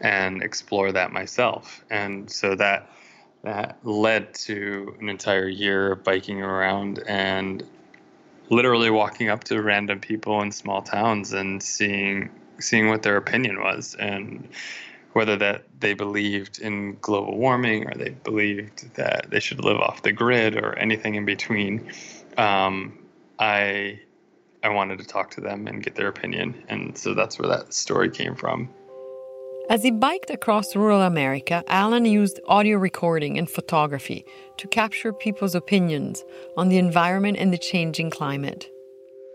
and 0.00 0.42
explore 0.42 0.92
that 0.92 1.12
myself. 1.12 1.84
And 1.90 2.30
so 2.30 2.54
that 2.54 2.90
that 3.42 3.78
led 3.84 4.34
to 4.34 4.96
an 5.00 5.08
entire 5.08 5.48
year 5.48 5.92
of 5.92 6.04
biking 6.04 6.42
around 6.42 7.02
and 7.06 7.64
literally 8.50 8.90
walking 8.90 9.28
up 9.28 9.44
to 9.44 9.60
random 9.62 10.00
people 10.00 10.40
in 10.42 10.50
small 10.50 10.82
towns 10.82 11.32
and 11.32 11.62
seeing 11.62 12.30
seeing 12.60 12.88
what 12.88 13.02
their 13.02 13.16
opinion 13.16 13.60
was 13.60 13.94
and 13.94 14.48
whether 15.12 15.36
that 15.36 15.64
they 15.80 15.94
believed 15.94 16.58
in 16.58 16.96
global 17.00 17.36
warming 17.36 17.86
or 17.86 17.94
they 17.94 18.10
believed 18.10 18.94
that 18.94 19.30
they 19.30 19.40
should 19.40 19.64
live 19.64 19.78
off 19.78 20.02
the 20.02 20.12
grid 20.12 20.56
or 20.56 20.76
anything 20.78 21.14
in 21.14 21.24
between. 21.24 21.90
Um, 22.36 22.98
I 23.38 24.00
I 24.62 24.70
wanted 24.70 24.98
to 24.98 25.06
talk 25.06 25.30
to 25.32 25.40
them 25.40 25.68
and 25.68 25.82
get 25.82 25.94
their 25.94 26.08
opinion, 26.08 26.64
and 26.68 26.98
so 26.98 27.14
that's 27.14 27.38
where 27.38 27.48
that 27.48 27.72
story 27.72 28.10
came 28.10 28.34
from. 28.34 28.68
As 29.70 29.82
he 29.82 29.90
biked 29.90 30.30
across 30.30 30.74
rural 30.74 31.02
America, 31.02 31.62
Alan 31.66 32.06
used 32.06 32.40
audio 32.46 32.78
recording 32.78 33.36
and 33.36 33.50
photography 33.50 34.24
to 34.56 34.66
capture 34.66 35.12
people's 35.12 35.54
opinions 35.54 36.24
on 36.56 36.70
the 36.70 36.78
environment 36.78 37.36
and 37.38 37.52
the 37.52 37.58
changing 37.58 38.08
climate. 38.08 38.66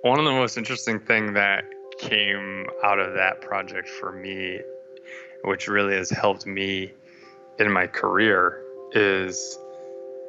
One 0.02 0.18
of 0.18 0.26
the 0.26 0.32
most 0.32 0.58
interesting 0.58 1.00
things 1.00 1.34
that 1.36 1.66
came 2.00 2.66
out 2.84 2.98
of 2.98 3.14
that 3.14 3.42
project 3.42 3.88
for 3.88 4.12
me, 4.12 4.60
which 5.44 5.68
really 5.68 5.94
has 5.94 6.10
helped 6.10 6.48
me 6.48 6.92
in 7.60 7.72
my 7.72 7.86
career, 7.86 8.64
is 8.94 9.60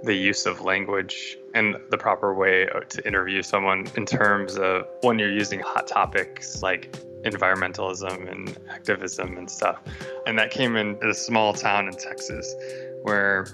the 0.03 0.15
use 0.15 0.45
of 0.45 0.61
language 0.61 1.39
and 1.55 1.77
the 1.91 1.97
proper 1.97 2.35
way 2.35 2.69
to 2.91 3.07
interview 3.07 3.41
someone 3.41 3.87
in 3.97 4.05
terms 4.05 4.59
of 4.59 4.87
when 5.01 5.19
you're 5.19 5.33
using 5.33 5.61
hot 5.61 5.87
topics 5.87 6.63
like 6.63 6.95
environmentalism 7.25 8.31
and 8.31 8.57
activism 8.71 9.37
and 9.37 9.51
stuff. 9.51 9.81
And 10.27 10.39
that 10.39 10.51
came 10.51 10.77
in 10.77 10.99
a 11.03 11.15
small 11.15 11.53
town 11.55 11.89
in 11.89 11.95
Texas 11.95 12.55
where 13.03 13.47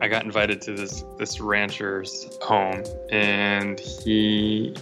I 0.00 0.08
got 0.08 0.24
invited 0.24 0.60
to 0.62 0.74
this 0.74 1.04
this 1.18 1.40
rancher's 1.40 2.38
home 2.42 2.84
and 3.10 3.80
he 3.80 4.74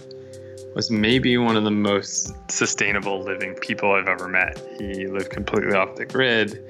was 0.75 0.91
maybe 0.91 1.37
one 1.37 1.55
of 1.55 1.63
the 1.63 1.71
most 1.71 2.33
sustainable 2.51 3.21
living 3.23 3.55
people 3.55 3.93
I've 3.93 4.07
ever 4.07 4.27
met. 4.27 4.61
He 4.77 5.07
lived 5.07 5.29
completely 5.29 5.73
off 5.73 5.95
the 5.95 6.05
grid. 6.05 6.61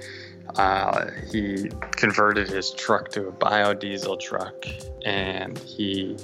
Uh, 0.57 1.07
he 1.31 1.69
converted 1.91 2.47
his 2.47 2.71
truck 2.71 3.09
to 3.09 3.27
a 3.27 3.31
biodiesel 3.31 4.19
truck, 4.19 4.65
and 5.03 5.57
he 5.57 6.15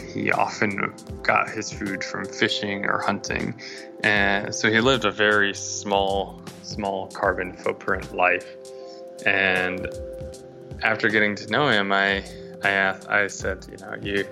he 0.00 0.32
often 0.32 0.92
got 1.22 1.50
his 1.50 1.72
food 1.72 2.02
from 2.02 2.24
fishing 2.24 2.84
or 2.84 2.98
hunting, 2.98 3.60
and 4.02 4.54
so 4.54 4.70
he 4.70 4.80
lived 4.80 5.04
a 5.04 5.10
very 5.10 5.54
small 5.54 6.42
small 6.62 7.08
carbon 7.08 7.52
footprint 7.52 8.14
life. 8.14 8.56
And 9.26 9.88
after 10.82 11.08
getting 11.08 11.34
to 11.36 11.46
know 11.48 11.68
him, 11.68 11.92
I 11.92 12.24
I 12.62 12.70
asked, 12.70 13.08
I 13.08 13.26
said, 13.28 13.66
you 13.70 13.76
know, 13.78 13.94
you 14.00 14.26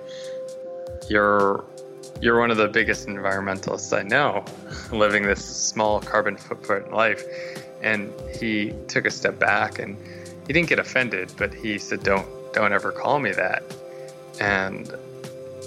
you're 1.09 1.63
you're 2.21 2.39
one 2.39 2.51
of 2.51 2.57
the 2.57 2.67
biggest 2.67 3.07
environmentalists 3.07 3.97
I 3.97 4.03
know, 4.03 4.45
living 4.91 5.23
this 5.23 5.43
small 5.43 5.99
carbon 5.99 6.37
footprint 6.37 6.91
life. 6.91 7.23
And 7.81 8.11
he 8.39 8.73
took 8.87 9.05
a 9.05 9.11
step 9.11 9.37
back 9.37 9.79
and 9.79 9.97
he 10.47 10.53
didn't 10.53 10.69
get 10.69 10.79
offended, 10.79 11.31
but 11.37 11.53
he 11.53 11.77
said, 11.77 12.03
"Don't 12.03 12.27
don't 12.53 12.73
ever 12.73 12.91
call 12.91 13.19
me 13.19 13.31
that." 13.33 13.63
And 14.39 14.91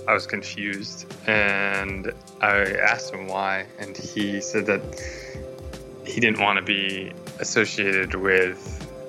I 0.08 0.14
was 0.14 0.26
confused, 0.26 1.06
and 1.26 2.12
I 2.40 2.72
asked 2.72 3.12
him 3.12 3.26
why, 3.26 3.66
and 3.78 3.96
he 3.96 4.40
said 4.40 4.66
that 4.66 4.80
he 6.04 6.20
didn't 6.20 6.40
want 6.40 6.58
to 6.58 6.64
be 6.64 7.12
associated 7.38 8.14
with 8.14 8.58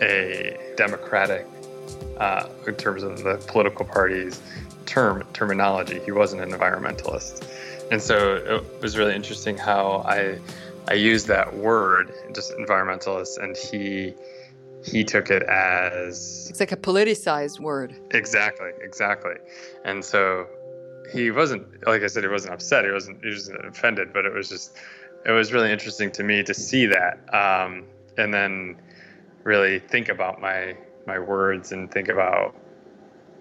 a 0.01 0.57
Democratic, 0.77 1.45
uh, 2.17 2.48
in 2.67 2.75
terms 2.75 3.03
of 3.03 3.24
the 3.24 3.38
political 3.48 3.86
parties, 3.86 4.41
term 4.86 5.24
terminology. 5.33 6.00
He 6.00 6.12
wasn't 6.12 6.41
an 6.41 6.51
environmentalist, 6.51 7.48
and 7.91 8.01
so 8.01 8.36
it 8.36 8.81
was 8.81 8.98
really 8.98 9.15
interesting 9.15 9.57
how 9.57 10.03
I 10.05 10.39
I 10.88 10.93
used 10.95 11.27
that 11.27 11.55
word, 11.55 12.12
just 12.33 12.51
environmentalist, 12.57 13.41
and 13.41 13.55
he 13.55 14.13
he 14.83 15.03
took 15.03 15.29
it 15.29 15.43
as 15.43 16.48
it's 16.50 16.60
like 16.60 16.71
a 16.71 16.77
politicized 16.77 17.60
word. 17.60 17.95
Exactly, 18.12 18.71
exactly, 18.81 19.36
and 19.86 20.03
so 20.03 20.48
he 21.12 21.32
wasn't 21.32 21.65
like 21.88 22.03
I 22.03 22.08
said, 22.08 22.24
he 22.24 22.30
wasn't 22.30 22.53
upset. 22.53 22.86
He 22.86 22.91
wasn't 22.91 23.24
he 23.24 23.30
wasn't 23.30 23.65
offended, 23.65 24.13
but 24.13 24.25
it 24.25 24.34
was 24.34 24.50
just 24.50 24.77
it 25.25 25.32
was 25.32 25.53
really 25.53 25.72
interesting 25.72 26.12
to 26.12 26.24
me 26.24 26.44
to 26.44 26.53
see 26.53 26.88
that, 26.88 27.20
um, 27.34 27.86
and 28.18 28.34
then 28.34 28.77
really 29.44 29.80
think 29.80 30.10
about 30.10 30.41
my 30.41 30.75
my 31.06 31.20
words 31.20 31.72
and 31.72 31.91
think 31.91 32.10
about 32.10 32.56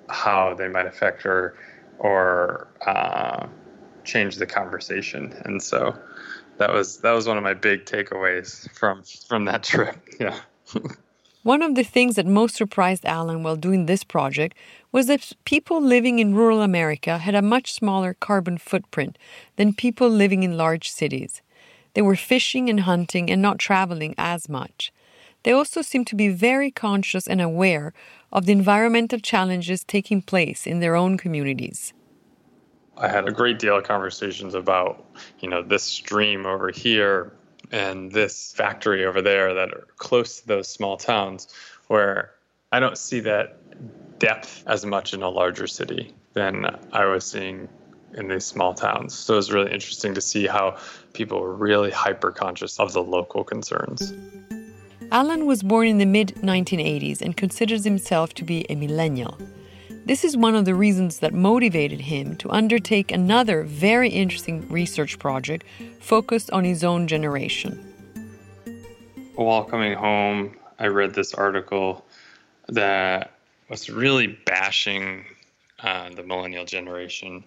how 0.09 0.55
they 0.55 0.69
might 0.69 0.87
affect 0.87 1.25
or 1.25 1.57
or 1.99 2.69
uh, 2.87 3.47
change 4.05 4.37
the 4.37 4.47
conversation. 4.47 5.33
And 5.45 5.63
so 5.63 5.95
that 6.59 6.73
was 6.73 6.99
that 6.99 7.13
was 7.13 7.27
one 7.27 7.37
of 7.37 7.43
my 7.43 7.55
big 7.55 7.85
takeaways 7.85 8.69
from 8.71 9.03
from 9.29 9.45
that 9.47 9.63
trip. 9.63 9.97
Yeah. 10.21 10.39
One 11.43 11.63
of 11.63 11.75
the 11.75 11.85
things 11.85 12.17
that 12.17 12.27
most 12.27 12.55
surprised 12.55 13.07
Alan 13.07 13.43
while 13.43 13.57
doing 13.57 13.87
this 13.87 14.05
project 14.05 14.55
was 14.93 15.07
that 15.07 15.33
people 15.47 15.81
living 15.81 16.19
in 16.19 16.35
rural 16.35 16.61
America 16.61 17.17
had 17.17 17.35
a 17.35 17.41
much 17.41 17.73
smaller 17.73 18.13
carbon 18.13 18.59
footprint 18.59 19.17
than 19.57 19.73
people 19.73 20.11
living 20.11 20.43
in 20.43 20.59
large 20.59 20.91
cities. 20.91 21.41
They 21.95 22.03
were 22.03 22.17
fishing 22.17 22.69
and 22.69 22.81
hunting 22.81 23.31
and 23.31 23.41
not 23.41 23.59
traveling 23.59 24.15
as 24.19 24.51
much. 24.51 24.93
They 25.43 25.53
also 25.53 25.81
seemed 25.81 26.09
to 26.09 26.15
be 26.15 26.29
very 26.29 26.71
conscious 26.71 27.27
and 27.27 27.41
aware 27.41 27.95
of 28.31 28.45
the 28.45 28.53
environmental 28.53 29.19
challenges 29.19 29.83
taking 29.83 30.21
place 30.21 30.67
in 30.67 30.81
their 30.81 30.95
own 30.95 31.17
communities. 31.17 31.95
I 32.99 33.09
had 33.09 33.27
a 33.27 33.33
great 33.33 33.59
deal 33.59 33.79
of 33.79 33.85
conversations 33.85 34.53
about, 34.53 35.07
you 35.39 35.49
know, 35.49 35.63
this 35.63 35.85
stream 35.85 36.45
over 36.45 36.71
here 36.71 37.33
and 37.71 38.13
this 38.13 38.53
factory 38.53 39.05
over 39.05 39.23
there 39.23 39.55
that 39.55 39.73
are 39.73 39.87
close 39.97 40.41
to 40.41 40.47
those 40.47 40.69
small 40.69 40.97
towns 40.97 41.49
where 41.89 42.33
I 42.73 42.81
don't 42.81 42.99
see 42.99 43.21
that 43.21 43.59
depth 44.19 44.63
as 44.67 44.85
much 44.85 45.15
in 45.15 45.23
a 45.23 45.29
larger 45.29 45.67
city 45.67 46.15
than 46.35 46.67
I 46.93 47.05
was 47.07 47.25
seeing 47.25 47.69
in 48.15 48.29
these 48.29 48.45
small 48.45 48.75
towns. 48.75 49.15
So 49.15 49.35
it 49.35 49.37
was 49.37 49.53
really 49.53 49.73
interesting 49.73 50.15
to 50.15 50.21
see 50.21 50.47
how 50.47 50.79
people 51.13 51.41
were 51.41 51.55
really 51.55 51.91
hyper 51.91 52.31
conscious 52.31 52.79
of 52.79 52.93
the 52.93 53.03
local 53.03 53.45
concerns. 53.45 54.13
Alan 55.13 55.47
was 55.47 55.63
born 55.63 55.89
in 55.89 55.99
the 55.99 56.07
mid 56.07 56.35
1980s 56.37 57.21
and 57.21 57.37
considers 57.37 57.85
himself 57.85 58.35
to 58.35 58.45
be 58.45 58.65
a 58.71 58.77
millennial. 58.77 59.37
This 60.11 60.25
is 60.25 60.37
one 60.37 60.57
of 60.57 60.65
the 60.65 60.75
reasons 60.75 61.21
that 61.21 61.33
motivated 61.33 62.01
him 62.01 62.35
to 62.39 62.51
undertake 62.51 63.13
another 63.13 63.63
very 63.63 64.09
interesting 64.09 64.69
research 64.69 65.21
project 65.21 65.65
focused 66.01 66.51
on 66.51 66.65
his 66.65 66.83
own 66.83 67.07
generation. 67.07 67.79
While 69.37 69.63
coming 69.63 69.95
home, 69.95 70.57
I 70.81 70.89
read 70.89 71.15
this 71.15 71.33
article 71.33 72.05
that 72.67 73.35
was 73.69 73.89
really 73.89 74.27
bashing 74.27 75.27
uh, 75.79 76.11
the 76.11 76.25
millennial 76.25 76.65
generation, 76.65 77.45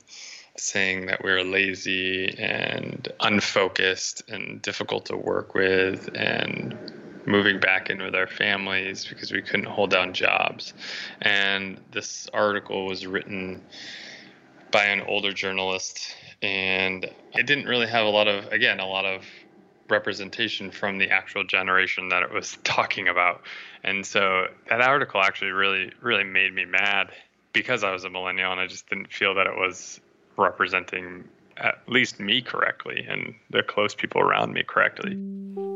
saying 0.55 1.08
that 1.08 1.22
we 1.22 1.32
are 1.32 1.43
lazy 1.43 2.34
and 2.39 3.05
unfocused 3.20 4.24
and 4.29 4.62
difficult 4.62 5.08
to 5.08 5.17
work 5.17 5.53
with 5.53 6.10
and 6.15 6.77
moving 7.25 7.60
back 7.60 7.89
in 7.89 8.01
with 8.01 8.15
our 8.15 8.27
families 8.27 9.06
because 9.06 9.32
we 9.32 9.42
couldn't 9.42 9.65
hold 9.65 9.89
down 9.89 10.13
jobs. 10.13 10.74
And 11.22 11.80
this 11.92 12.30
article 12.34 12.86
was 12.86 13.06
written 13.06 13.62
by 14.72 14.86
an 14.86 15.01
older 15.01 15.32
journalist, 15.32 16.15
and 16.42 17.06
it 17.34 17.46
didn't 17.46 17.65
really 17.65 17.88
have 17.88 18.06
a 18.06 18.10
lot 18.10 18.27
of, 18.27 18.51
again, 18.51 18.80
a 18.80 18.88
lot 18.88 19.06
of 19.06 19.24
representation 19.89 20.72
from 20.72 20.98
the 20.98 21.10
actual 21.10 21.44
generation 21.44 22.10
that 22.10 22.24
it 22.24 22.32
was 22.32 22.58
talking 22.63 23.08
about. 23.08 23.42
And 23.84 24.06
so 24.06 24.48
that 24.70 24.82
article 24.82 25.22
actually 25.22 25.51
really, 25.51 25.92
really 26.01 26.24
made 26.24 26.53
me 26.53 26.65
mad 26.65 27.12
because 27.53 27.84
I 27.84 27.92
was 27.92 28.03
a 28.03 28.10
millennial 28.10 28.51
and 28.51 28.60
I 28.60 28.68
just 28.68 28.89
didn't 28.89 29.12
feel 29.13 29.36
that 29.36 29.46
it 29.46 29.56
was 29.56 30.00
representing 30.38 31.25
at 31.58 31.77
least 31.88 32.20
me 32.20 32.42
correctly 32.42 33.06
and 33.08 33.36
the 33.51 33.62
close 33.62 33.94
people 33.94 34.20
around 34.20 34.53
me 34.53 34.63
correctly. 34.63 35.15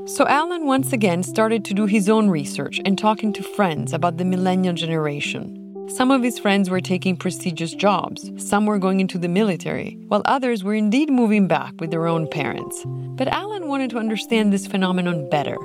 So 0.07 0.25
Alan 0.25 0.65
once 0.65 0.93
again 0.93 1.21
started 1.21 1.65
to 1.65 1.73
do 1.73 1.85
his 1.85 2.07
own 2.07 2.29
research 2.29 2.79
and 2.85 2.97
talking 2.97 3.33
to 3.33 3.43
friends 3.43 3.91
about 3.91 4.15
the 4.15 4.23
millennial 4.23 4.73
generation. 4.73 5.89
Some 5.89 6.11
of 6.11 6.23
his 6.23 6.39
friends 6.39 6.69
were 6.69 6.79
taking 6.79 7.17
prestigious 7.17 7.73
jobs, 7.73 8.31
some 8.37 8.65
were 8.65 8.79
going 8.79 9.01
into 9.01 9.17
the 9.17 9.27
military, 9.27 9.97
while 10.07 10.21
others 10.23 10.63
were 10.63 10.75
indeed 10.75 11.09
moving 11.09 11.45
back 11.45 11.73
with 11.81 11.91
their 11.91 12.07
own 12.07 12.25
parents. 12.29 12.83
But 12.85 13.27
Alan 13.27 13.67
wanted 13.67 13.89
to 13.89 13.97
understand 13.97 14.53
this 14.53 14.65
phenomenon 14.65 15.29
better, 15.29 15.57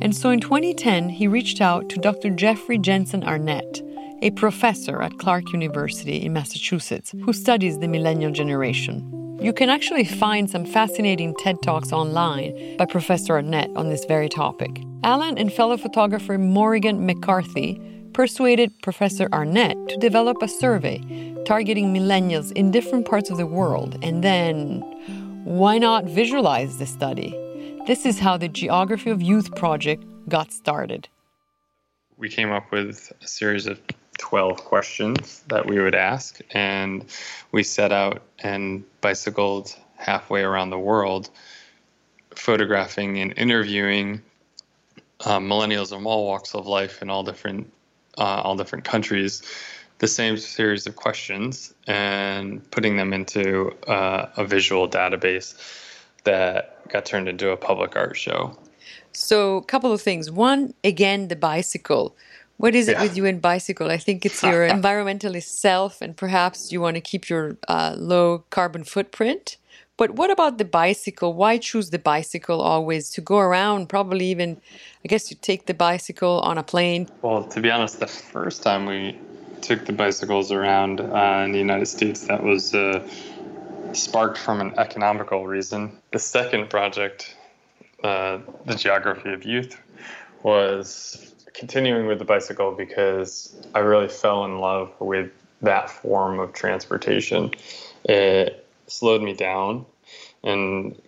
and 0.00 0.16
so 0.16 0.30
in 0.30 0.40
2010 0.40 1.10
he 1.10 1.28
reached 1.28 1.60
out 1.60 1.90
to 1.90 2.00
Dr. 2.00 2.30
Jeffrey 2.30 2.78
Jensen 2.78 3.22
Arnett, 3.22 3.82
a 4.22 4.30
professor 4.30 5.02
at 5.02 5.18
Clark 5.18 5.52
University 5.52 6.24
in 6.24 6.32
Massachusetts 6.32 7.12
who 7.24 7.34
studies 7.34 7.78
the 7.78 7.88
millennial 7.88 8.32
generation. 8.32 9.29
You 9.40 9.54
can 9.54 9.70
actually 9.70 10.04
find 10.04 10.50
some 10.50 10.66
fascinating 10.66 11.34
TED 11.34 11.62
Talks 11.62 11.92
online 11.92 12.76
by 12.76 12.84
Professor 12.84 13.32
Arnett 13.32 13.70
on 13.74 13.88
this 13.88 14.04
very 14.04 14.28
topic. 14.28 14.82
Alan 15.02 15.38
and 15.38 15.50
fellow 15.50 15.78
photographer 15.78 16.36
Morrigan 16.36 17.06
McCarthy 17.06 17.80
persuaded 18.12 18.70
Professor 18.82 19.30
Arnett 19.32 19.78
to 19.88 19.96
develop 19.96 20.42
a 20.42 20.48
survey 20.48 21.00
targeting 21.46 21.94
millennials 21.94 22.52
in 22.52 22.70
different 22.70 23.06
parts 23.06 23.30
of 23.30 23.38
the 23.38 23.46
world, 23.46 23.98
and 24.02 24.22
then 24.22 24.82
why 25.44 25.78
not 25.78 26.04
visualize 26.04 26.76
the 26.76 26.84
study? 26.84 27.34
This 27.86 28.04
is 28.04 28.18
how 28.18 28.36
the 28.36 28.48
Geography 28.48 29.08
of 29.08 29.22
Youth 29.22 29.56
project 29.56 30.04
got 30.28 30.52
started. 30.52 31.08
We 32.18 32.28
came 32.28 32.52
up 32.52 32.70
with 32.70 33.10
a 33.22 33.26
series 33.26 33.66
of 33.66 33.80
12 34.20 34.64
questions 34.64 35.42
that 35.48 35.66
we 35.66 35.80
would 35.80 35.94
ask. 35.94 36.40
And 36.52 37.04
we 37.52 37.62
set 37.62 37.90
out 37.90 38.22
and 38.40 38.84
bicycled 39.00 39.74
halfway 39.96 40.42
around 40.42 40.70
the 40.70 40.78
world, 40.78 41.30
photographing 42.36 43.18
and 43.18 43.32
interviewing 43.36 44.22
uh, 45.24 45.38
millennials 45.38 45.96
in 45.96 46.04
all 46.04 46.26
walks 46.26 46.54
of 46.54 46.66
life 46.66 47.02
in 47.02 47.10
all 47.10 47.22
different 47.22 47.72
uh, 48.18 48.42
all 48.44 48.56
different 48.56 48.84
countries, 48.84 49.42
the 49.98 50.08
same 50.08 50.36
series 50.36 50.86
of 50.86 50.96
questions, 50.96 51.72
and 51.86 52.68
putting 52.70 52.96
them 52.96 53.12
into 53.12 53.70
uh, 53.88 54.26
a 54.36 54.44
visual 54.44 54.88
database 54.88 55.54
that 56.24 56.86
got 56.88 57.06
turned 57.06 57.28
into 57.28 57.50
a 57.50 57.56
public 57.56 57.96
art 57.96 58.16
show. 58.16 58.56
So, 59.12 59.56
a 59.56 59.64
couple 59.64 59.92
of 59.92 60.02
things. 60.02 60.30
One, 60.30 60.74
again, 60.84 61.28
the 61.28 61.36
bicycle. 61.36 62.16
What 62.60 62.74
is 62.74 62.88
it 62.88 62.96
yeah. 62.96 63.02
with 63.04 63.16
you 63.16 63.24
and 63.24 63.40
bicycle? 63.40 63.90
I 63.90 63.96
think 63.96 64.26
it's 64.26 64.42
your 64.42 64.68
environmentalist 64.78 65.48
self, 65.48 66.02
and 66.02 66.14
perhaps 66.14 66.70
you 66.70 66.82
want 66.82 66.96
to 66.96 67.00
keep 67.00 67.30
your 67.30 67.56
uh, 67.68 67.94
low 67.96 68.44
carbon 68.50 68.84
footprint. 68.84 69.56
But 69.96 70.10
what 70.10 70.30
about 70.30 70.58
the 70.58 70.66
bicycle? 70.66 71.32
Why 71.32 71.56
choose 71.56 71.88
the 71.88 71.98
bicycle 71.98 72.60
always 72.60 73.08
to 73.12 73.22
go 73.22 73.38
around? 73.38 73.88
Probably 73.88 74.26
even, 74.26 74.60
I 75.02 75.08
guess, 75.08 75.30
you 75.30 75.38
take 75.40 75.64
the 75.64 75.72
bicycle 75.72 76.40
on 76.40 76.58
a 76.58 76.62
plane. 76.62 77.08
Well, 77.22 77.44
to 77.44 77.62
be 77.62 77.70
honest, 77.70 77.98
the 77.98 78.06
first 78.06 78.62
time 78.62 78.84
we 78.84 79.18
took 79.62 79.86
the 79.86 79.94
bicycles 79.94 80.52
around 80.52 81.00
uh, 81.00 81.42
in 81.46 81.52
the 81.52 81.58
United 81.58 81.86
States, 81.86 82.26
that 82.26 82.42
was 82.42 82.74
uh, 82.74 83.08
sparked 83.94 84.36
from 84.36 84.60
an 84.60 84.74
economical 84.76 85.46
reason. 85.46 85.96
The 86.12 86.18
second 86.18 86.68
project, 86.68 87.34
uh, 88.04 88.40
the 88.66 88.74
geography 88.74 89.32
of 89.32 89.46
youth, 89.46 89.80
was 90.42 91.29
continuing 91.54 92.06
with 92.06 92.18
the 92.18 92.24
bicycle 92.24 92.72
because 92.72 93.54
I 93.74 93.80
really 93.80 94.08
fell 94.08 94.44
in 94.44 94.58
love 94.58 94.92
with 95.00 95.30
that 95.62 95.90
form 95.90 96.38
of 96.38 96.52
transportation. 96.52 97.52
It 98.04 98.66
slowed 98.86 99.22
me 99.22 99.34
down 99.34 99.86
and 100.42 101.00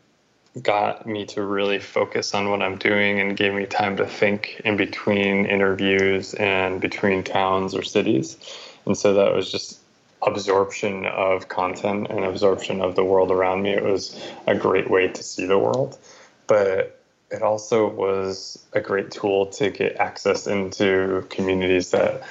got 0.60 1.06
me 1.06 1.24
to 1.24 1.42
really 1.42 1.78
focus 1.78 2.34
on 2.34 2.50
what 2.50 2.60
I'm 2.60 2.76
doing 2.76 3.20
and 3.20 3.36
gave 3.36 3.54
me 3.54 3.64
time 3.64 3.96
to 3.96 4.06
think 4.06 4.60
in 4.64 4.76
between 4.76 5.46
interviews 5.46 6.34
and 6.34 6.80
between 6.80 7.24
towns 7.24 7.74
or 7.74 7.82
cities. 7.82 8.36
And 8.84 8.96
so 8.96 9.14
that 9.14 9.34
was 9.34 9.50
just 9.50 9.78
absorption 10.24 11.06
of 11.06 11.48
content 11.48 12.08
and 12.10 12.24
absorption 12.24 12.80
of 12.80 12.94
the 12.94 13.04
world 13.04 13.30
around 13.30 13.62
me. 13.62 13.70
It 13.70 13.82
was 13.82 14.20
a 14.46 14.54
great 14.54 14.90
way 14.90 15.08
to 15.08 15.22
see 15.22 15.46
the 15.46 15.58
world. 15.58 15.98
But 16.46 17.01
it 17.32 17.42
also 17.42 17.88
was 17.88 18.58
a 18.74 18.80
great 18.80 19.10
tool 19.10 19.46
to 19.46 19.70
get 19.70 19.96
access 19.96 20.46
into 20.46 21.26
communities 21.30 21.90
that 21.90 22.22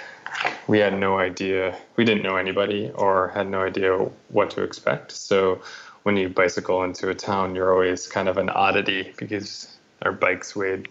we 0.67 0.79
had 0.79 0.97
no 0.97 1.17
idea, 1.17 1.77
we 1.95 2.05
didn't 2.05 2.23
know 2.23 2.37
anybody 2.37 2.91
or 2.95 3.29
had 3.29 3.49
no 3.49 3.61
idea 3.61 3.97
what 4.29 4.51
to 4.51 4.63
expect. 4.63 5.11
So 5.11 5.61
when 6.03 6.17
you 6.17 6.29
bicycle 6.29 6.83
into 6.83 7.09
a 7.09 7.15
town, 7.15 7.55
you're 7.55 7.73
always 7.73 8.07
kind 8.07 8.29
of 8.29 8.37
an 8.37 8.49
oddity 8.49 9.13
because 9.17 9.67
our 10.03 10.11
bikes 10.11 10.55
weighed 10.55 10.87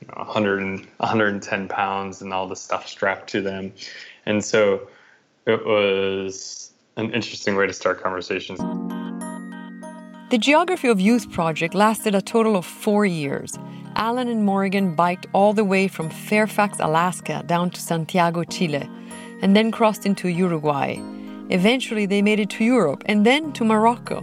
you 0.00 0.06
know, 0.08 0.14
100 0.18 0.62
and 0.62 0.80
110 0.98 1.68
pounds 1.68 2.22
and 2.22 2.32
all 2.32 2.48
the 2.48 2.56
stuff 2.56 2.88
strapped 2.88 3.28
to 3.30 3.42
them. 3.42 3.72
And 4.24 4.44
so 4.44 4.88
it 5.46 5.64
was 5.64 6.72
an 6.96 7.12
interesting 7.12 7.56
way 7.56 7.66
to 7.66 7.72
start 7.72 8.02
conversations. 8.02 8.60
The 10.30 10.36
Geography 10.36 10.88
of 10.88 11.00
Youth 11.00 11.32
project 11.32 11.74
lasted 11.74 12.14
a 12.14 12.20
total 12.20 12.54
of 12.54 12.66
four 12.66 13.06
years. 13.06 13.58
Alan 13.96 14.28
and 14.28 14.44
Morrigan 14.44 14.94
biked 14.94 15.26
all 15.32 15.54
the 15.54 15.64
way 15.64 15.88
from 15.88 16.10
Fairfax, 16.10 16.76
Alaska, 16.80 17.42
down 17.46 17.70
to 17.70 17.80
Santiago, 17.80 18.44
Chile, 18.44 18.86
and 19.40 19.56
then 19.56 19.70
crossed 19.70 20.04
into 20.04 20.28
Uruguay. 20.28 20.98
Eventually, 21.48 22.04
they 22.04 22.20
made 22.20 22.40
it 22.40 22.50
to 22.50 22.64
Europe 22.64 23.04
and 23.06 23.24
then 23.24 23.54
to 23.54 23.64
Morocco. 23.64 24.22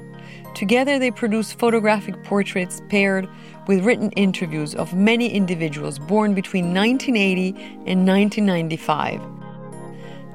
Together, 0.54 1.00
they 1.00 1.10
produced 1.10 1.58
photographic 1.58 2.24
portraits 2.24 2.84
paired 2.88 3.28
with 3.66 3.84
written 3.84 4.12
interviews 4.12 4.76
of 4.76 4.94
many 4.94 5.34
individuals 5.34 5.98
born 5.98 6.36
between 6.36 6.72
1980 6.72 7.50
and 7.88 8.08
1995. 8.08 9.20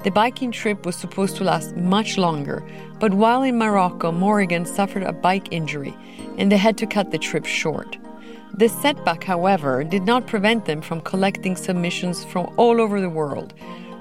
The 0.03 0.11
biking 0.11 0.51
trip 0.51 0.85
was 0.85 0.95
supposed 0.95 1.37
to 1.37 1.43
last 1.43 1.77
much 1.77 2.17
longer, 2.17 2.61
but 3.01 3.13
while 3.15 3.41
in 3.41 3.57
Morocco, 3.57 4.11
Morrigan 4.11 4.63
suffered 4.63 5.01
a 5.01 5.11
bike 5.11 5.51
injury 5.51 5.97
and 6.37 6.51
they 6.51 6.57
had 6.57 6.77
to 6.77 6.85
cut 6.85 7.09
the 7.09 7.17
trip 7.17 7.47
short. 7.47 7.97
This 8.53 8.79
setback, 8.79 9.23
however, 9.23 9.83
did 9.83 10.03
not 10.03 10.27
prevent 10.27 10.65
them 10.65 10.81
from 10.81 11.01
collecting 11.01 11.55
submissions 11.55 12.23
from 12.23 12.53
all 12.57 12.79
over 12.79 13.01
the 13.01 13.09
world. 13.09 13.55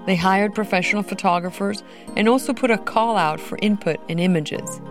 They 0.04 0.16
hired 0.16 0.54
professional 0.54 1.02
photographers 1.02 1.82
and 2.14 2.28
also 2.28 2.52
put 2.52 2.70
a 2.70 2.76
call 2.76 3.16
out 3.16 3.40
for 3.40 3.58
input 3.62 3.98
and 4.10 4.20
images. 4.20 4.82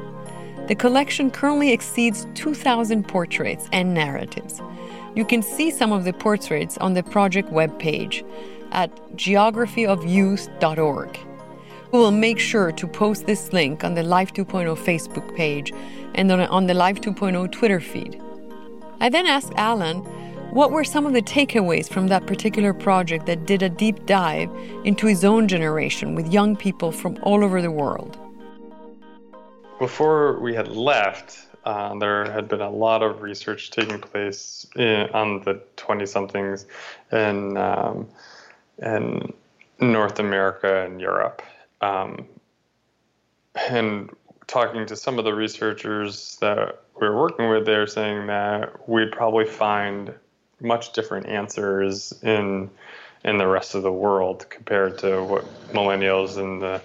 The 0.68 0.74
collection 0.74 1.30
currently 1.30 1.72
exceeds 1.72 2.26
2,000 2.34 3.08
portraits 3.08 3.70
and 3.72 3.94
narratives. 3.94 4.60
You 5.14 5.24
can 5.24 5.44
see 5.44 5.70
some 5.70 5.92
of 5.92 6.04
the 6.04 6.14
portraits 6.14 6.80
on 6.80 6.96
the 6.96 7.04
project 7.04 7.52
webpage 7.52 8.26
at 8.72 8.90
geographyofyouth.org. 9.16 11.20
We 11.92 11.98
will 11.98 12.12
make 12.12 12.38
sure 12.38 12.72
to 12.72 12.88
post 12.88 13.26
this 13.26 13.52
link 13.52 13.84
on 13.84 13.96
the 13.96 14.04
Life 14.04 14.32
2.0 14.34 14.78
Facebook 14.78 15.36
page 15.36 15.74
and 16.14 16.32
on 16.32 16.68
the 16.68 16.76
Life 16.76 17.02
2.0 17.02 17.52
Twitter 17.52 17.80
feed. 17.80 18.22
I 19.00 19.10
then 19.10 19.26
asked 19.26 19.54
Alan 19.56 19.98
what 20.52 20.70
were 20.70 20.84
some 20.84 21.08
of 21.08 21.14
the 21.14 21.22
takeaways 21.24 21.90
from 21.90 22.08
that 22.08 22.28
particular 22.28 22.76
project 22.76 23.26
that 23.26 23.48
did 23.48 23.64
a 23.64 23.70
deep 23.70 24.06
dive 24.06 24.52
into 24.84 25.08
his 25.08 25.26
own 25.26 25.48
generation 25.48 26.14
with 26.14 26.32
young 26.32 26.56
people 26.56 26.92
from 26.92 27.18
all 27.24 27.44
over 27.44 27.60
the 27.60 27.72
world. 27.72 28.20
Before 29.80 30.40
we 30.40 30.54
had 30.54 30.68
left, 30.68 31.48
uh, 31.66 31.98
there 31.98 32.32
had 32.32 32.48
been 32.48 32.62
a 32.62 32.70
lot 32.70 33.02
of 33.02 33.24
research 33.24 33.72
taking 33.72 34.00
place 34.00 34.68
in, 34.76 35.10
on 35.12 35.42
the 35.42 35.60
20 35.78 36.06
somethings 36.06 36.68
in 37.12 37.58
um, 37.58 38.08
and 38.78 39.34
North 39.80 40.20
America 40.20 40.84
and 40.86 41.02
Europe. 41.02 41.42
Um, 41.82 42.28
and 43.56 44.10
talking 44.48 44.86
to 44.88 44.96
some 44.96 45.20
of 45.20 45.26
the 45.26 45.34
researchers 45.34 46.38
that 46.42 46.82
we 47.00 47.08
were 47.08 47.20
working 47.20 47.50
with, 47.50 47.66
they're 47.66 47.88
saying 47.88 48.28
that 48.28 48.90
we'd 48.90 49.12
probably 49.12 49.46
find 49.46 50.14
much 50.62 50.94
different 50.94 51.28
answers 51.28 52.14
in 52.22 52.70
in 53.26 53.38
the 53.38 53.48
rest 53.48 53.76
of 53.76 53.84
the 53.84 53.92
world 53.92 54.50
compared 54.50 54.98
to 54.98 55.22
what 55.24 55.46
millennials 55.74 56.38
in 56.38 56.60
the 56.60 56.82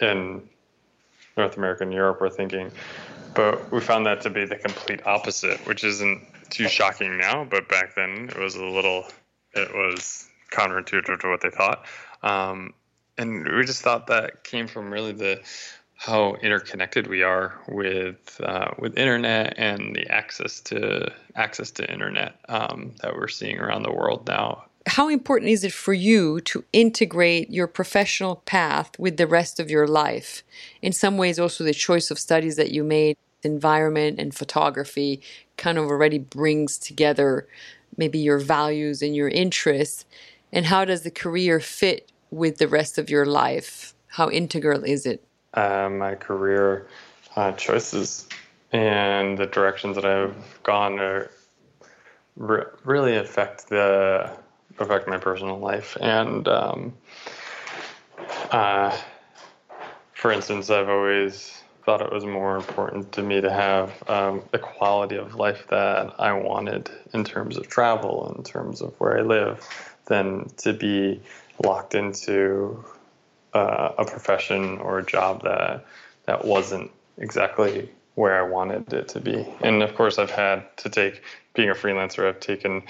in 0.00 0.48
North 1.36 1.56
America 1.56 1.82
and 1.82 1.92
Europe 1.92 2.20
were 2.20 2.30
thinking. 2.30 2.70
But 3.34 3.72
we 3.72 3.80
found 3.80 4.06
that 4.06 4.20
to 4.22 4.30
be 4.30 4.44
the 4.44 4.56
complete 4.56 5.04
opposite, 5.06 5.66
which 5.66 5.82
isn't 5.82 6.22
too 6.50 6.68
shocking 6.68 7.18
now, 7.18 7.44
but 7.44 7.68
back 7.68 7.96
then 7.96 8.28
it 8.30 8.38
was 8.38 8.54
a 8.54 8.64
little 8.64 9.06
it 9.52 9.74
was 9.74 10.28
counterintuitive 10.50 11.20
to 11.20 11.28
what 11.28 11.40
they 11.40 11.50
thought. 11.50 11.84
Um, 12.22 12.72
and 13.18 13.46
we 13.56 13.64
just 13.64 13.82
thought 13.82 14.06
that 14.08 14.44
came 14.44 14.66
from 14.66 14.92
really 14.92 15.12
the 15.12 15.40
how 15.96 16.34
interconnected 16.42 17.06
we 17.06 17.22
are 17.22 17.54
with 17.68 18.40
uh, 18.42 18.70
with 18.78 18.98
internet 18.98 19.54
and 19.56 19.94
the 19.94 20.06
access 20.10 20.60
to 20.60 21.12
access 21.36 21.70
to 21.70 21.90
internet 21.90 22.38
um, 22.48 22.92
that 23.00 23.14
we're 23.14 23.28
seeing 23.28 23.58
around 23.58 23.84
the 23.84 23.92
world 23.92 24.26
now. 24.26 24.64
How 24.86 25.08
important 25.08 25.50
is 25.50 25.64
it 25.64 25.72
for 25.72 25.94
you 25.94 26.40
to 26.42 26.62
integrate 26.74 27.50
your 27.50 27.66
professional 27.66 28.36
path 28.44 28.98
with 28.98 29.16
the 29.16 29.26
rest 29.26 29.58
of 29.58 29.70
your 29.70 29.86
life? 29.86 30.42
In 30.82 30.92
some 30.92 31.16
ways, 31.16 31.38
also 31.38 31.64
the 31.64 31.72
choice 31.72 32.10
of 32.10 32.18
studies 32.18 32.56
that 32.56 32.70
you 32.70 32.84
made, 32.84 33.16
environment 33.42 34.20
and 34.20 34.34
photography, 34.34 35.22
kind 35.56 35.78
of 35.78 35.84
already 35.84 36.18
brings 36.18 36.76
together 36.76 37.46
maybe 37.96 38.18
your 38.18 38.38
values 38.38 39.00
and 39.00 39.16
your 39.16 39.28
interests 39.28 40.04
and 40.52 40.66
how 40.66 40.84
does 40.84 41.02
the 41.02 41.10
career 41.10 41.60
fit 41.60 42.10
with 42.34 42.58
the 42.58 42.68
rest 42.68 42.98
of 42.98 43.08
your 43.08 43.24
life? 43.24 43.94
How 44.08 44.28
integral 44.30 44.84
is 44.84 45.06
it? 45.06 45.24
Uh, 45.54 45.88
my 45.88 46.14
career 46.14 46.86
uh, 47.36 47.52
choices 47.52 48.28
and 48.72 49.38
the 49.38 49.46
directions 49.46 49.94
that 49.96 50.04
I've 50.04 50.62
gone 50.62 50.98
are 50.98 51.30
re- 52.36 52.64
really 52.84 53.16
affect 53.16 53.68
the 53.68 54.30
affect 54.78 55.06
my 55.06 55.18
personal 55.18 55.58
life. 55.58 55.96
And 56.00 56.48
um, 56.48 56.94
uh, 58.50 58.96
for 60.14 60.32
instance, 60.32 60.70
I've 60.70 60.88
always 60.88 61.62
thought 61.84 62.00
it 62.00 62.10
was 62.10 62.24
more 62.24 62.56
important 62.56 63.12
to 63.12 63.22
me 63.22 63.40
to 63.40 63.52
have 63.52 63.92
um, 64.08 64.42
the 64.50 64.58
quality 64.58 65.16
of 65.16 65.34
life 65.34 65.66
that 65.68 66.14
I 66.18 66.32
wanted 66.32 66.90
in 67.12 67.24
terms 67.24 67.56
of 67.56 67.68
travel, 67.68 68.34
in 68.36 68.42
terms 68.42 68.80
of 68.80 68.98
where 68.98 69.18
I 69.18 69.22
live, 69.22 69.64
than 70.06 70.48
to 70.58 70.72
be 70.72 71.20
locked 71.62 71.94
into 71.94 72.84
uh, 73.52 73.92
a 73.98 74.04
profession 74.04 74.78
or 74.78 74.98
a 74.98 75.06
job 75.06 75.42
that 75.42 75.86
that 76.26 76.44
wasn't 76.44 76.90
exactly 77.18 77.88
where 78.14 78.42
I 78.42 78.48
wanted 78.48 78.92
it 78.92 79.08
to 79.08 79.20
be. 79.20 79.46
And 79.60 79.82
of 79.82 79.94
course, 79.94 80.18
I've 80.18 80.30
had 80.30 80.64
to 80.78 80.88
take 80.88 81.22
being 81.54 81.70
a 81.70 81.74
freelancer. 81.74 82.28
I've 82.28 82.40
taken 82.40 82.82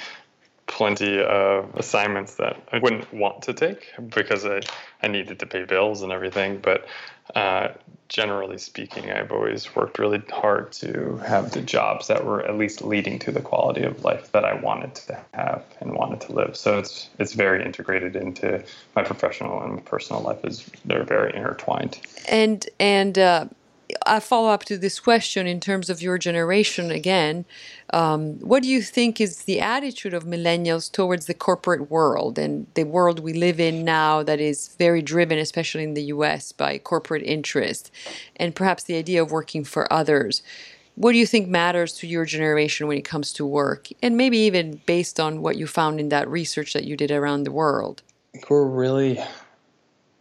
plenty 0.66 1.20
of 1.20 1.74
assignments 1.74 2.36
that 2.36 2.56
I 2.72 2.78
wouldn't 2.78 3.12
want 3.12 3.42
to 3.42 3.52
take 3.52 3.92
because 4.08 4.44
I, 4.44 4.60
I 5.02 5.08
needed 5.08 5.38
to 5.40 5.46
pay 5.46 5.64
bills 5.64 6.02
and 6.02 6.10
everything. 6.10 6.58
But 6.58 6.86
uh, 7.34 7.68
generally 8.08 8.58
speaking, 8.58 9.10
I've 9.10 9.32
always 9.32 9.74
worked 9.74 9.98
really 9.98 10.22
hard 10.30 10.72
to 10.72 11.16
have 11.26 11.52
the 11.52 11.60
jobs 11.60 12.06
that 12.08 12.24
were 12.24 12.42
at 12.42 12.56
least 12.56 12.82
leading 12.82 13.18
to 13.20 13.32
the 13.32 13.40
quality 13.40 13.82
of 13.82 14.04
life 14.04 14.32
that 14.32 14.44
I 14.44 14.54
wanted 14.54 14.94
to 14.96 15.18
have 15.32 15.64
and 15.80 15.94
wanted 15.94 16.20
to 16.22 16.32
live. 16.32 16.56
So 16.56 16.78
it's 16.78 17.08
it's 17.18 17.32
very 17.32 17.64
integrated 17.64 18.16
into 18.16 18.62
my 18.96 19.02
professional 19.02 19.62
and 19.62 19.84
personal 19.84 20.22
life. 20.22 20.44
is 20.44 20.68
They're 20.84 21.04
very 21.04 21.34
intertwined. 21.34 21.98
And 22.28 22.66
and. 22.78 23.18
Uh 23.18 23.46
a 24.06 24.20
follow 24.20 24.50
up 24.50 24.64
to 24.64 24.78
this 24.78 25.00
question 25.00 25.46
in 25.46 25.60
terms 25.60 25.90
of 25.90 26.02
your 26.02 26.18
generation 26.18 26.90
again. 26.90 27.44
Um, 27.92 28.38
what 28.40 28.62
do 28.62 28.68
you 28.68 28.82
think 28.82 29.20
is 29.20 29.44
the 29.44 29.60
attitude 29.60 30.14
of 30.14 30.24
millennials 30.24 30.90
towards 30.90 31.26
the 31.26 31.34
corporate 31.34 31.90
world 31.90 32.38
and 32.38 32.66
the 32.74 32.84
world 32.84 33.20
we 33.20 33.32
live 33.32 33.60
in 33.60 33.84
now 33.84 34.22
that 34.22 34.40
is 34.40 34.74
very 34.78 35.02
driven, 35.02 35.38
especially 35.38 35.84
in 35.84 35.94
the 35.94 36.04
US, 36.04 36.52
by 36.52 36.78
corporate 36.78 37.22
interest 37.22 37.90
and 38.36 38.54
perhaps 38.54 38.84
the 38.84 38.96
idea 38.96 39.22
of 39.22 39.30
working 39.30 39.64
for 39.64 39.92
others? 39.92 40.42
what 40.96 41.12
do 41.12 41.18
you 41.18 41.26
think 41.26 41.48
matters 41.48 41.92
to 41.94 42.06
your 42.06 42.24
generation 42.24 42.86
when 42.86 42.96
it 42.96 43.04
comes 43.04 43.32
to 43.32 43.44
work? 43.44 43.88
And 44.02 44.16
maybe 44.16 44.38
even 44.38 44.80
based 44.86 45.18
on 45.18 45.42
what 45.42 45.56
you 45.56 45.66
found 45.66 45.98
in 45.98 46.08
that 46.10 46.28
research 46.28 46.72
that 46.72 46.84
you 46.84 46.96
did 46.96 47.10
around 47.10 47.44
the 47.44 47.52
world. 47.52 48.02
I 48.32 48.38
think 48.38 48.50
we're 48.50 48.66
really 48.66 49.20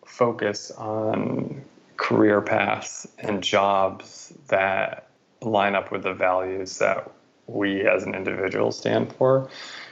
focused 0.06 0.72
on 0.78 1.64
career 1.98 2.42
paths 2.42 3.08
and 3.20 3.44
jobs 3.44 4.34
that 4.48 5.08
line 5.42 5.76
up 5.76 5.92
with 5.92 6.04
the 6.04 6.14
values 6.14 6.78
that 6.80 7.10
we 7.48 7.88
as 7.88 8.04
an 8.04 8.16
individual 8.16 8.72
stand 8.72 9.14
for. 9.14 9.50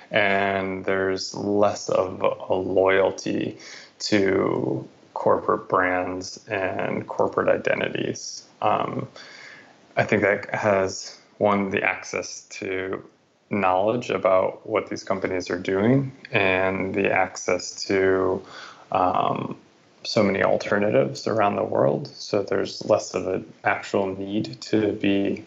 And 0.09 0.83
there's 0.85 1.33
less 1.33 1.89
of 1.89 2.21
a 2.21 2.53
loyalty 2.53 3.57
to 3.99 4.87
corporate 5.13 5.69
brands 5.69 6.39
and 6.47 7.07
corporate 7.07 7.47
identities. 7.47 8.43
Um, 8.61 9.07
I 9.95 10.03
think 10.03 10.21
that 10.21 10.53
has 10.53 11.17
one 11.37 11.69
the 11.69 11.83
access 11.83 12.41
to 12.49 13.03
knowledge 13.49 14.09
about 14.09 14.67
what 14.67 14.89
these 14.89 15.03
companies 15.03 15.49
are 15.49 15.59
doing 15.59 16.11
and 16.31 16.93
the 16.93 17.11
access 17.11 17.83
to 17.85 18.41
um, 18.91 19.57
so 20.03 20.23
many 20.23 20.43
alternatives 20.43 21.27
around 21.27 21.55
the 21.55 21.63
world. 21.63 22.07
So 22.07 22.43
there's 22.43 22.83
less 22.85 23.13
of 23.13 23.27
an 23.27 23.51
actual 23.63 24.15
need 24.15 24.59
to 24.61 24.93
be 24.93 25.45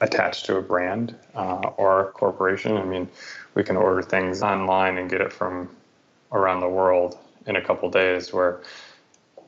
attached 0.00 0.46
to 0.46 0.56
a 0.56 0.62
brand 0.62 1.14
uh, 1.34 1.70
or 1.76 2.08
a 2.08 2.12
corporation. 2.12 2.76
I 2.76 2.84
mean, 2.84 3.08
we 3.54 3.64
can 3.64 3.76
order 3.76 4.02
things 4.02 4.42
online 4.42 4.98
and 4.98 5.10
get 5.10 5.20
it 5.20 5.32
from 5.32 5.68
around 6.32 6.60
the 6.60 6.68
world 6.68 7.18
in 7.46 7.56
a 7.56 7.62
couple 7.62 7.90
days. 7.90 8.32
Where 8.32 8.60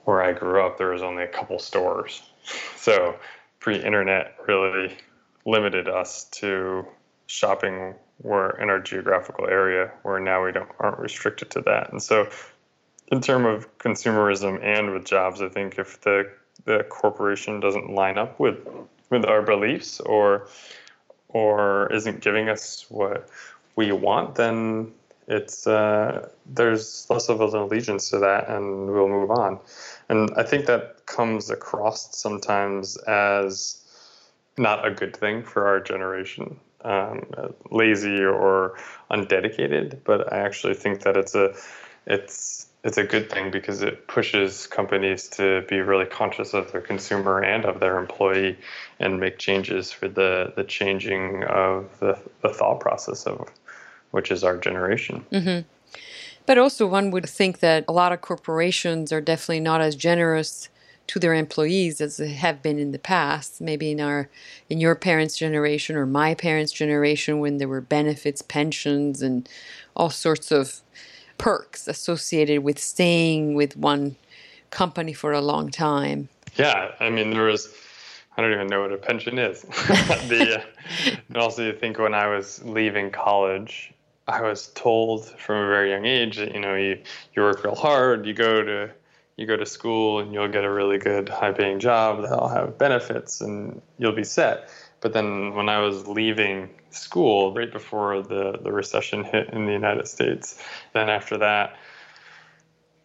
where 0.04 0.22
I 0.22 0.32
grew 0.32 0.62
up, 0.62 0.78
there 0.78 0.90
was 0.90 1.02
only 1.02 1.22
a 1.22 1.28
couple 1.28 1.58
stores, 1.58 2.22
so 2.76 3.16
pre-internet 3.60 4.36
really 4.48 4.96
limited 5.44 5.88
us 5.88 6.24
to 6.24 6.86
shopping 7.26 7.94
where 8.18 8.50
in 8.50 8.70
our 8.70 8.80
geographical 8.80 9.46
area. 9.46 9.92
Where 10.02 10.18
now 10.18 10.44
we 10.44 10.52
don't 10.52 10.68
aren't 10.78 10.98
restricted 10.98 11.50
to 11.50 11.60
that, 11.62 11.92
and 11.92 12.02
so 12.02 12.28
in 13.10 13.20
terms 13.20 13.46
of 13.46 13.78
consumerism 13.78 14.62
and 14.62 14.92
with 14.92 15.04
jobs, 15.04 15.42
I 15.42 15.48
think 15.48 15.78
if 15.78 16.00
the 16.02 16.30
the 16.64 16.84
corporation 16.84 17.60
doesn't 17.60 17.94
line 17.94 18.18
up 18.18 18.38
with 18.38 18.58
with 19.10 19.24
our 19.24 19.42
beliefs 19.42 20.00
or 20.00 20.48
or 21.28 21.92
isn't 21.92 22.20
giving 22.20 22.48
us 22.48 22.86
what 22.88 23.28
we 23.76 23.92
want, 23.92 24.34
then 24.34 24.92
it's 25.28 25.66
uh, 25.66 26.28
there's 26.46 27.06
less 27.08 27.28
of 27.28 27.40
an 27.40 27.54
allegiance 27.54 28.10
to 28.10 28.18
that, 28.18 28.48
and 28.48 28.90
we'll 28.90 29.08
move 29.08 29.30
on. 29.30 29.58
And 30.08 30.30
I 30.36 30.42
think 30.42 30.66
that 30.66 31.06
comes 31.06 31.50
across 31.50 32.16
sometimes 32.16 32.96
as 32.98 33.76
not 34.58 34.84
a 34.86 34.90
good 34.90 35.16
thing 35.16 35.42
for 35.44 35.66
our 35.68 35.80
generation, 35.80 36.58
um, 36.82 37.24
lazy 37.70 38.22
or 38.22 38.76
undedicated. 39.10 40.00
But 40.04 40.32
I 40.32 40.38
actually 40.38 40.74
think 40.74 41.02
that 41.02 41.16
it's 41.16 41.34
a 41.36 41.54
it's 42.06 42.66
it's 42.82 42.96
a 42.96 43.04
good 43.04 43.30
thing 43.30 43.50
because 43.50 43.82
it 43.82 44.06
pushes 44.06 44.66
companies 44.66 45.28
to 45.28 45.64
be 45.68 45.80
really 45.80 46.06
conscious 46.06 46.54
of 46.54 46.72
their 46.72 46.80
consumer 46.80 47.40
and 47.40 47.64
of 47.64 47.80
their 47.80 47.98
employee 47.98 48.56
and 48.98 49.20
make 49.20 49.38
changes 49.38 49.92
for 49.92 50.08
the 50.08 50.52
the 50.56 50.64
changing 50.64 51.44
of 51.44 51.88
the, 52.00 52.18
the 52.42 52.48
thought 52.48 52.80
process 52.80 53.26
of 53.26 53.48
which 54.10 54.30
is 54.30 54.42
our 54.42 54.56
generation. 54.56 55.24
Mm-hmm. 55.30 55.68
But 56.46 56.58
also, 56.58 56.86
one 56.86 57.10
would 57.10 57.28
think 57.28 57.60
that 57.60 57.84
a 57.86 57.92
lot 57.92 58.12
of 58.12 58.22
corporations 58.22 59.12
are 59.12 59.20
definitely 59.20 59.60
not 59.60 59.80
as 59.80 59.94
generous 59.94 60.68
to 61.06 61.18
their 61.18 61.34
employees 61.34 62.00
as 62.00 62.16
they 62.16 62.32
have 62.32 62.62
been 62.62 62.78
in 62.78 62.92
the 62.92 62.98
past. 62.98 63.60
Maybe 63.60 63.92
in 63.92 64.00
our, 64.00 64.28
in 64.68 64.80
your 64.80 64.94
parents' 64.94 65.36
generation 65.36 65.96
or 65.96 66.06
my 66.06 66.34
parents' 66.34 66.72
generation, 66.72 67.38
when 67.38 67.58
there 67.58 67.68
were 67.68 67.80
benefits, 67.80 68.42
pensions, 68.42 69.22
and 69.22 69.48
all 69.94 70.10
sorts 70.10 70.50
of 70.50 70.80
perks 71.40 71.88
associated 71.88 72.62
with 72.62 72.78
staying 72.78 73.54
with 73.54 73.74
one 73.74 74.14
company 74.68 75.14
for 75.14 75.32
a 75.32 75.40
long 75.40 75.70
time. 75.70 76.28
Yeah, 76.56 76.92
I 77.00 77.10
mean, 77.10 77.30
there 77.30 77.44
was. 77.44 77.74
I 78.36 78.42
don't 78.42 78.52
even 78.52 78.68
know 78.68 78.82
what 78.82 78.92
a 78.92 78.96
pension 78.96 79.38
is. 79.38 79.62
the, 79.62 80.60
uh, 80.60 81.10
and 81.28 81.36
also, 81.36 81.66
you 81.66 81.72
think 81.72 81.98
when 81.98 82.14
I 82.14 82.28
was 82.28 82.62
leaving 82.62 83.10
college, 83.10 83.92
I 84.28 84.42
was 84.42 84.68
told 84.68 85.26
from 85.26 85.56
a 85.56 85.66
very 85.66 85.90
young 85.90 86.04
age 86.04 86.36
that 86.36 86.54
you 86.54 86.60
know 86.60 86.74
you 86.74 87.00
you 87.34 87.42
work 87.42 87.64
real 87.64 87.74
hard, 87.74 88.26
you 88.26 88.34
go 88.34 88.62
to 88.62 88.90
you 89.36 89.46
go 89.46 89.56
to 89.56 89.66
school, 89.66 90.20
and 90.20 90.32
you'll 90.32 90.48
get 90.48 90.64
a 90.64 90.70
really 90.70 90.98
good 90.98 91.28
high 91.28 91.52
paying 91.52 91.80
job 91.80 92.22
that'll 92.22 92.48
have 92.48 92.78
benefits, 92.78 93.40
and 93.40 93.80
you'll 93.98 94.12
be 94.12 94.24
set. 94.24 94.68
But 95.00 95.14
then 95.14 95.54
when 95.54 95.70
I 95.70 95.80
was 95.80 96.06
leaving 96.06 96.68
school, 96.94 97.54
right 97.54 97.70
before 97.70 98.22
the, 98.22 98.58
the 98.62 98.72
recession 98.72 99.24
hit 99.24 99.50
in 99.50 99.66
the 99.66 99.72
United 99.72 100.08
States, 100.08 100.62
then 100.92 101.08
after 101.08 101.38
that, 101.38 101.76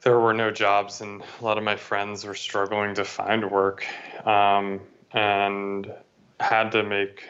there 0.02 0.20
were 0.20 0.34
no 0.34 0.52
jobs, 0.52 1.02
and 1.02 1.24
a 1.42 1.44
lot 1.44 1.58
of 1.58 1.64
my 1.64 1.76
friends 1.76 2.26
were 2.26 2.36
struggling 2.36 2.94
to 2.96 3.04
find 3.04 3.50
work 3.50 3.86
um, 4.26 4.80
and 5.12 5.92
had 6.40 6.72
to 6.72 6.84
make 6.84 7.24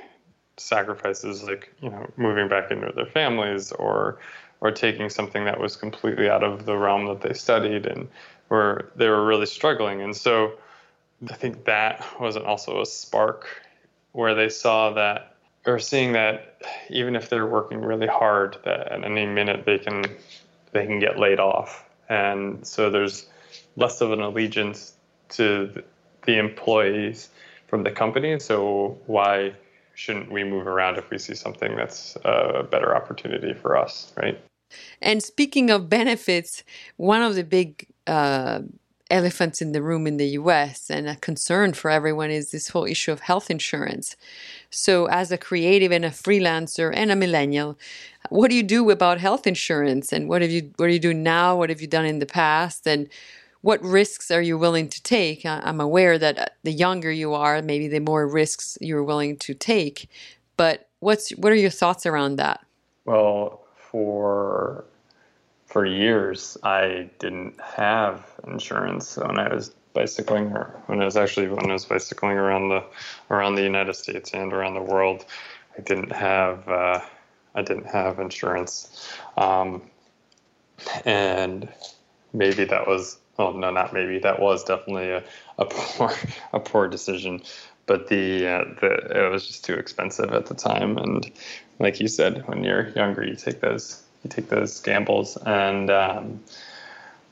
sacrifices 0.57 1.43
like 1.43 1.73
you 1.81 1.89
know 1.89 2.09
moving 2.15 2.47
back 2.47 2.71
into 2.71 2.89
their 2.95 3.05
families 3.05 3.73
or 3.73 4.19
or 4.61 4.71
taking 4.71 5.09
something 5.09 5.43
that 5.43 5.59
was 5.59 5.75
completely 5.75 6.29
out 6.29 6.43
of 6.43 6.65
the 6.65 6.77
realm 6.77 7.05
that 7.07 7.21
they 7.21 7.33
studied 7.33 7.85
and 7.85 8.07
where 8.47 8.89
they 8.95 9.09
were 9.09 9.25
really 9.25 9.45
struggling. 9.45 10.01
And 10.01 10.15
so 10.15 10.57
i 11.31 11.33
think 11.33 11.65
that 11.65 12.05
was 12.19 12.35
also 12.35 12.81
a 12.81 12.85
spark 12.85 13.47
where 14.11 14.35
they 14.35 14.49
saw 14.49 14.91
that 14.91 15.35
or 15.65 15.80
seeing 15.80 16.13
that 16.13 16.58
even 16.89 17.15
if 17.15 17.30
they're 17.30 17.47
working 17.47 17.82
really 17.82 18.08
hard 18.08 18.58
that 18.65 18.91
at 18.91 19.04
any 19.04 19.25
minute 19.25 19.65
they 19.65 19.78
can 19.78 20.04
they 20.71 20.86
can 20.86 20.99
get 20.99 21.17
laid 21.17 21.39
off. 21.39 21.86
And 22.10 22.65
so 22.65 22.89
there's 22.89 23.28
less 23.75 24.01
of 24.01 24.12
an 24.12 24.21
allegiance 24.21 24.93
to 25.30 25.84
the 26.25 26.38
employees 26.38 27.30
from 27.67 27.84
the 27.84 27.91
company. 27.91 28.39
So 28.39 28.97
why 29.06 29.54
shouldn't 29.95 30.32
we 30.32 30.43
move 30.43 30.67
around 30.67 30.97
if 30.97 31.10
we 31.10 31.17
see 31.17 31.34
something 31.34 31.75
that's 31.75 32.17
a 32.25 32.63
better 32.69 32.95
opportunity 32.95 33.54
for 33.54 33.78
us 33.78 34.13
right? 34.17 34.39
And 35.01 35.23
speaking 35.23 35.69
of 35.69 35.89
benefits 35.89 36.63
one 36.97 37.21
of 37.21 37.36
the 37.36 37.43
big 37.43 37.88
uh, 38.08 38.62
elephants 39.09 39.61
in 39.61 39.71
the 39.71 39.81
room 39.81 40.07
in 40.07 40.17
the 40.17 40.29
US 40.29 40.89
and 40.89 41.07
a 41.07 41.15
concern 41.15 41.73
for 41.73 41.91
everyone 41.91 42.31
is 42.31 42.51
this 42.51 42.69
whole 42.69 42.85
issue 42.85 43.11
of 43.11 43.21
health 43.21 43.51
insurance. 43.51 44.15
So, 44.69 45.05
as 45.05 45.31
a 45.31 45.37
creative 45.37 45.91
and 45.91 46.03
a 46.03 46.09
freelancer 46.09 46.91
and 46.93 47.11
a 47.11 47.15
millennial, 47.15 47.77
what 48.29 48.49
do 48.49 48.55
you 48.55 48.63
do 48.63 48.89
about 48.89 49.19
health 49.19 49.45
insurance? 49.45 50.11
And 50.11 50.27
what 50.27 50.41
have 50.41 50.51
you 50.51 50.71
what 50.77 50.87
are 50.87 50.93
you 50.93 50.99
doing 50.99 51.23
now? 51.23 51.55
What 51.55 51.69
have 51.69 51.81
you 51.81 51.87
done 51.87 52.05
in 52.05 52.19
the 52.19 52.25
past? 52.25 52.87
And 52.87 53.09
what 53.61 53.81
risks 53.81 54.29
are 54.29 54.41
you 54.41 54.57
willing 54.57 54.89
to 54.89 55.01
take? 55.01 55.45
I'm 55.45 55.81
aware 55.81 56.19
that 56.19 56.37
uh, 56.37 56.45
the 56.63 56.71
younger 56.71 57.11
you 57.11 57.33
are, 57.33 57.61
maybe 57.63 57.87
the 57.87 57.99
more 57.99 58.27
risks 58.27 58.77
you're 58.79 59.03
willing 59.03 59.37
to 59.37 59.53
take. 59.53 60.07
But 60.57 60.87
what's 60.99 61.29
what 61.31 61.51
are 61.51 61.55
your 61.55 61.69
thoughts 61.69 62.05
around 62.05 62.37
that? 62.37 62.65
Well, 63.05 63.61
for 63.75 64.85
for 65.75 65.85
years 65.85 66.57
I 66.63 67.09
didn't 67.19 67.59
have 67.59 68.25
insurance 68.47 69.17
when 69.17 69.38
I 69.38 69.53
was 69.53 69.71
bicycling 69.91 70.53
or 70.53 70.73
when 70.85 71.01
I 71.01 71.05
was 71.05 71.17
actually 71.17 71.49
when 71.49 71.69
I 71.69 71.73
was 71.73 71.83
bicycling 71.83 72.38
around 72.38 72.69
the 72.69 72.81
around 73.29 73.55
the 73.55 73.63
United 73.63 73.93
States 73.95 74.33
and 74.33 74.53
around 74.53 74.75
the 74.75 74.81
world. 74.81 75.25
I 75.77 75.81
didn't 75.81 76.13
have 76.13 76.65
uh, 76.69 77.01
I 77.55 77.61
didn't 77.61 77.88
have 77.88 78.19
insurance, 78.19 79.05
um, 79.35 79.81
and 81.03 81.67
maybe 82.31 82.63
that 82.63 82.88
was 82.88 83.17
well 83.38 83.51
no 83.51 83.69
not 83.69 83.91
maybe 83.91 84.17
that 84.19 84.39
was 84.39 84.63
definitely 84.63 85.09
a, 85.11 85.21
a 85.57 85.65
poor 85.69 86.13
a 86.53 86.59
poor 86.61 86.88
decision 86.88 87.41
but 87.85 88.07
the, 88.07 88.47
uh, 88.47 88.63
the 88.79 89.25
it 89.25 89.29
was 89.29 89.45
just 89.45 89.65
too 89.65 89.73
expensive 89.73 90.31
at 90.31 90.45
the 90.45 90.55
time 90.55 90.97
and 90.97 91.29
like 91.79 91.99
you 91.99 92.07
said 92.07 92.47
when 92.47 92.63
you're 92.63 92.88
younger 92.91 93.25
you 93.27 93.35
take 93.35 93.59
those 93.59 94.04
you 94.25 94.29
take 94.29 94.49
those 94.49 94.81
gambles. 94.81 95.38
And 95.45 95.89
um, 95.89 96.43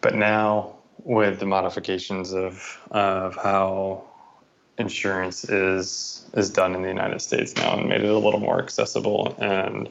but 0.02 0.16
now 0.16 0.76
with 1.04 1.40
the 1.40 1.46
modifications 1.46 2.34
of 2.34 2.80
of 2.92 3.36
how 3.36 4.04
insurance 4.78 5.44
is 5.44 6.26
is 6.34 6.50
done 6.50 6.74
in 6.74 6.82
the 6.82 6.88
United 6.88 7.22
States 7.22 7.56
now 7.56 7.78
and 7.78 7.90
made 7.90 8.02
it 8.02 8.10
a 8.10 8.18
little 8.18 8.40
more 8.40 8.60
accessible 8.60 9.36
and 9.38 9.90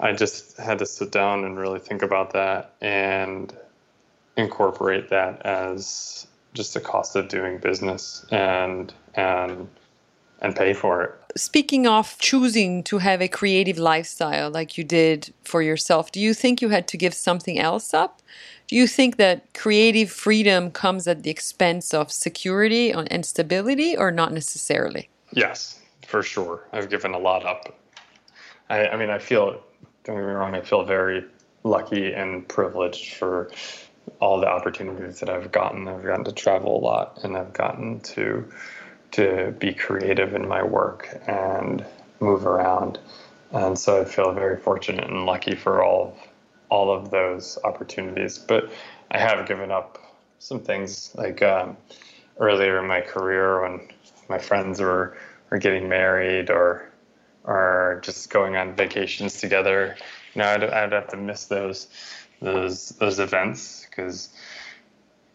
I 0.00 0.12
just 0.12 0.56
had 0.56 0.78
to 0.80 0.86
sit 0.86 1.12
down 1.12 1.44
and 1.44 1.58
really 1.58 1.78
think 1.78 2.02
about 2.02 2.32
that 2.32 2.74
and 2.80 3.54
incorporate 4.36 5.10
that 5.10 5.44
as 5.46 6.26
just 6.54 6.74
the 6.74 6.80
cost 6.80 7.14
of 7.14 7.28
doing 7.28 7.58
business 7.58 8.26
and 8.30 8.92
and 9.14 9.68
and 10.40 10.56
pay 10.56 10.74
for 10.74 11.02
it. 11.04 11.14
Speaking 11.36 11.86
of 11.86 12.18
choosing 12.18 12.82
to 12.84 12.98
have 12.98 13.22
a 13.22 13.28
creative 13.28 13.78
lifestyle 13.78 14.50
like 14.50 14.76
you 14.76 14.84
did 14.84 15.32
for 15.44 15.62
yourself, 15.62 16.12
do 16.12 16.20
you 16.20 16.34
think 16.34 16.60
you 16.60 16.68
had 16.68 16.86
to 16.88 16.96
give 16.96 17.14
something 17.14 17.58
else 17.58 17.94
up? 17.94 18.20
Do 18.68 18.76
you 18.76 18.86
think 18.86 19.16
that 19.16 19.54
creative 19.54 20.10
freedom 20.10 20.70
comes 20.70 21.08
at 21.08 21.22
the 21.22 21.30
expense 21.30 21.94
of 21.94 22.12
security 22.12 22.90
and 22.90 23.24
stability, 23.24 23.96
or 23.96 24.10
not 24.10 24.32
necessarily? 24.32 25.08
Yes, 25.32 25.80
for 26.06 26.22
sure. 26.22 26.68
I've 26.72 26.90
given 26.90 27.14
a 27.14 27.18
lot 27.18 27.46
up. 27.46 27.78
I, 28.68 28.88
I 28.88 28.96
mean, 28.96 29.10
I 29.10 29.18
feel, 29.18 29.62
don't 30.04 30.16
get 30.16 30.24
me 30.26 30.32
wrong, 30.32 30.54
I 30.54 30.60
feel 30.60 30.84
very 30.84 31.24
lucky 31.64 32.12
and 32.12 32.46
privileged 32.48 33.14
for 33.14 33.50
all 34.20 34.40
the 34.40 34.48
opportunities 34.48 35.20
that 35.20 35.28
I've 35.28 35.52
gotten. 35.52 35.88
I've 35.88 36.04
gotten 36.04 36.24
to 36.24 36.32
travel 36.32 36.78
a 36.78 36.82
lot 36.82 37.20
and 37.24 37.36
I've 37.36 37.52
gotten 37.52 38.00
to 38.00 38.50
to 39.12 39.54
be 39.58 39.72
creative 39.72 40.34
in 40.34 40.46
my 40.46 40.62
work 40.62 41.08
and 41.26 41.84
move 42.20 42.46
around. 42.46 42.98
And 43.52 43.78
so 43.78 44.00
I 44.00 44.04
feel 44.04 44.32
very 44.32 44.56
fortunate 44.56 45.10
and 45.10 45.26
lucky 45.26 45.54
for 45.54 45.82
all 45.82 46.08
of, 46.08 46.28
all 46.70 46.90
of 46.90 47.10
those 47.10 47.58
opportunities. 47.64 48.38
But 48.38 48.72
I 49.10 49.18
have 49.18 49.46
given 49.46 49.70
up 49.70 49.98
some 50.38 50.60
things 50.60 51.14
like 51.14 51.42
um, 51.42 51.76
earlier 52.38 52.78
in 52.78 52.86
my 52.86 53.00
career 53.00 53.62
when 53.62 53.88
my 54.28 54.38
friends 54.38 54.80
were, 54.80 55.16
were 55.50 55.58
getting 55.58 55.88
married 55.88 56.50
or 56.50 56.88
or 57.44 58.00
just 58.04 58.30
going 58.30 58.56
on 58.56 58.74
vacations 58.74 59.40
together. 59.40 59.96
You 60.34 60.42
know, 60.42 60.48
I'd, 60.48 60.64
I'd 60.64 60.92
have 60.92 61.08
to 61.08 61.16
miss 61.16 61.46
those 61.46 61.88
those 62.40 62.90
those 62.90 63.18
events 63.18 63.86
because 63.88 64.30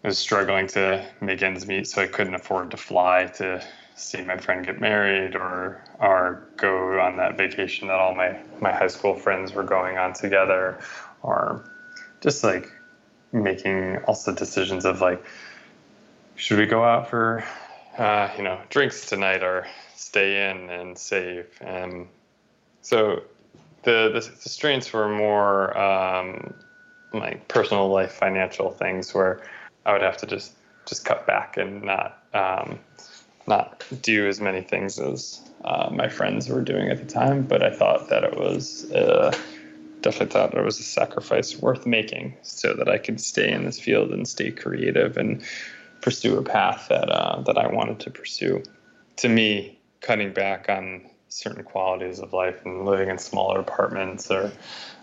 was 0.03 0.17
struggling 0.17 0.67
to 0.67 1.05
make 1.21 1.41
ends 1.41 1.67
meet, 1.67 1.87
so 1.87 2.01
I 2.01 2.07
couldn't 2.07 2.35
afford 2.35 2.71
to 2.71 2.77
fly 2.77 3.25
to 3.35 3.63
see 3.95 4.21
my 4.21 4.37
friend 4.37 4.65
get 4.65 4.79
married 4.79 5.35
or 5.35 5.81
or 5.99 6.47
go 6.55 6.99
on 6.99 7.17
that 7.17 7.35
vacation 7.37 7.87
that 7.87 7.99
all 7.99 8.13
my 8.15 8.37
my 8.61 8.71
high 8.71 8.87
school 8.87 9.15
friends 9.15 9.53
were 9.53 9.63
going 9.63 9.97
on 9.97 10.13
together, 10.13 10.79
or 11.23 11.63
just 12.21 12.43
like 12.43 12.71
making 13.31 13.97
also 14.05 14.33
decisions 14.33 14.85
of 14.85 15.01
like 15.01 15.23
should 16.35 16.59
we 16.59 16.65
go 16.65 16.83
out 16.83 17.09
for 17.09 17.43
uh, 17.97 18.29
you 18.37 18.43
know 18.43 18.59
drinks 18.69 19.05
tonight 19.07 19.43
or 19.43 19.67
stay 19.95 20.49
in 20.49 20.69
and 20.69 20.97
save? 20.97 21.47
And 21.61 22.07
so 22.81 23.23
the 23.83 24.09
the, 24.13 24.19
the 24.43 24.49
strains 24.49 24.93
were 24.93 25.09
more 25.09 25.77
um, 25.77 26.53
like 27.13 27.47
personal 27.47 27.89
life 27.89 28.11
financial 28.11 28.71
things 28.71 29.13
where 29.13 29.41
I 29.87 29.93
would 29.93 30.01
have 30.01 30.17
to 30.17 30.27
just 30.27 30.53
just 30.85 31.05
cut 31.05 31.25
back 31.25 31.57
and 31.57 31.81
not 31.81 32.21
um, 32.33 32.79
not 33.47 33.83
do 34.01 34.27
as 34.27 34.39
many 34.39 34.61
things 34.61 34.99
as 34.99 35.41
uh, 35.63 35.89
my 35.91 36.09
friends 36.09 36.49
were 36.49 36.61
doing 36.61 36.89
at 36.89 36.99
the 36.99 37.05
time. 37.05 37.43
But 37.43 37.63
I 37.63 37.71
thought 37.71 38.09
that 38.09 38.23
it 38.23 38.37
was 38.37 38.91
uh, 38.91 39.35
definitely 40.01 40.33
thought 40.33 40.53
it 40.53 40.63
was 40.63 40.79
a 40.79 40.83
sacrifice 40.83 41.57
worth 41.57 41.85
making 41.85 42.35
so 42.41 42.73
that 42.73 42.89
I 42.89 42.97
could 42.97 43.19
stay 43.19 43.51
in 43.51 43.65
this 43.65 43.79
field 43.79 44.11
and 44.11 44.27
stay 44.27 44.51
creative 44.51 45.17
and 45.17 45.41
pursue 46.01 46.37
a 46.37 46.43
path 46.43 46.87
that 46.89 47.09
uh, 47.09 47.41
that 47.41 47.57
I 47.57 47.67
wanted 47.67 47.99
to 48.01 48.11
pursue. 48.11 48.61
To 49.17 49.29
me, 49.29 49.79
cutting 50.01 50.33
back 50.33 50.69
on 50.69 51.09
certain 51.29 51.63
qualities 51.63 52.19
of 52.19 52.33
life 52.33 52.65
and 52.65 52.85
living 52.85 53.09
in 53.09 53.17
smaller 53.17 53.59
apartments 53.59 54.29
or 54.29 54.51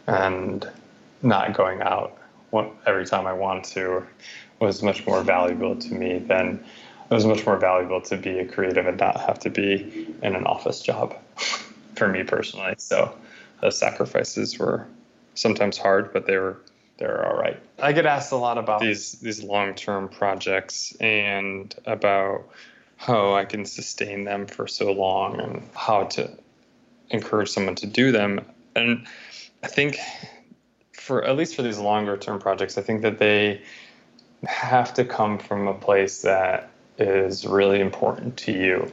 and 0.06 0.68
not 1.22 1.54
going 1.54 1.80
out 1.80 2.18
every 2.86 3.06
time 3.06 3.26
I 3.26 3.32
want 3.32 3.64
to 3.64 4.06
was 4.64 4.82
much 4.82 5.06
more 5.06 5.22
valuable 5.22 5.76
to 5.76 5.94
me 5.94 6.18
than 6.18 6.64
it 7.10 7.14
was 7.14 7.26
much 7.26 7.44
more 7.44 7.58
valuable 7.58 8.00
to 8.00 8.16
be 8.16 8.38
a 8.38 8.46
creative 8.46 8.86
and 8.86 8.98
not 8.98 9.20
have 9.20 9.38
to 9.40 9.50
be 9.50 10.14
in 10.22 10.34
an 10.34 10.46
office 10.46 10.80
job 10.80 11.16
for 11.96 12.08
me 12.08 12.24
personally. 12.24 12.74
So 12.78 13.14
those 13.60 13.78
sacrifices 13.78 14.58
were 14.58 14.86
sometimes 15.34 15.76
hard, 15.76 16.12
but 16.12 16.26
they 16.26 16.38
were 16.38 16.60
they 16.98 17.06
were 17.06 17.26
all 17.26 17.36
right. 17.36 17.60
I 17.80 17.92
get 17.92 18.06
asked 18.06 18.32
a 18.32 18.36
lot 18.36 18.56
about 18.58 18.80
these 18.80 19.12
these 19.12 19.42
long 19.42 19.74
term 19.74 20.08
projects 20.08 20.94
and 21.00 21.74
about 21.86 22.48
how 22.96 23.34
I 23.34 23.44
can 23.44 23.64
sustain 23.66 24.24
them 24.24 24.46
for 24.46 24.66
so 24.66 24.92
long 24.92 25.40
and 25.40 25.68
how 25.74 26.04
to 26.04 26.30
encourage 27.10 27.50
someone 27.50 27.74
to 27.76 27.86
do 27.86 28.12
them. 28.12 28.40
And 28.74 29.06
I 29.62 29.66
think 29.66 29.98
for 30.92 31.24
at 31.24 31.36
least 31.36 31.54
for 31.54 31.62
these 31.62 31.78
longer 31.78 32.16
term 32.16 32.38
projects, 32.38 32.78
I 32.78 32.82
think 32.82 33.02
that 33.02 33.18
they 33.18 33.62
have 34.46 34.94
to 34.94 35.04
come 35.04 35.38
from 35.38 35.66
a 35.68 35.74
place 35.74 36.22
that 36.22 36.70
is 36.98 37.46
really 37.46 37.80
important 37.80 38.36
to 38.38 38.52
you. 38.52 38.92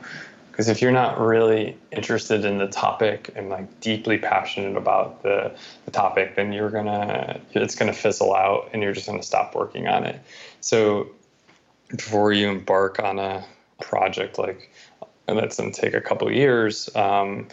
Because 0.52 0.68
if 0.68 0.82
you're 0.82 0.92
not 0.92 1.20
really 1.20 1.78
interested 1.92 2.44
in 2.46 2.58
the 2.58 2.68
topic 2.68 3.32
and 3.36 3.50
like 3.50 3.80
deeply 3.80 4.18
passionate 4.18 4.76
about 4.76 5.24
the, 5.24 5.56
the 5.86 5.92
topic, 5.92 6.36
then 6.36 6.52
you're 6.52 6.70
gonna 6.70 7.40
it's 7.52 7.76
gonna 7.76 7.94
fizzle 7.94 8.36
out 8.36 8.70
and 8.74 8.84
you're 8.84 8.92
just 8.92 9.08
gonna 9.08 9.24
stop 9.24 9.56
working 9.56 9.88
on 9.88 10.04
it. 10.06 10.20
So 10.60 11.10
before 11.90 12.34
you 12.34 12.50
embark 12.50 13.00
on 13.00 13.18
a 13.18 13.46
project 13.82 14.38
like 14.38 14.72
and 15.28 15.38
that's 15.38 15.58
gonna 15.58 15.72
take 15.72 15.94
a 15.94 16.02
couple 16.02 16.32
years, 16.32 16.94
um, 16.96 17.48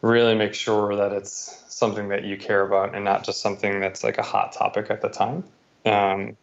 really 0.00 0.34
make 0.34 0.54
sure 0.54 0.96
that 0.96 1.12
it's 1.12 1.62
something 1.68 2.08
that 2.08 2.24
you 2.24 2.36
care 2.36 2.62
about 2.62 2.94
and 2.94 3.04
not 3.04 3.24
just 3.24 3.40
something 3.40 3.80
that's 3.80 4.02
like 4.02 4.18
a 4.18 4.22
hot 4.22 4.52
topic 4.52 4.90
at 4.90 5.02
the 5.02 5.08
time. 5.08 5.44
Um, 5.84 6.36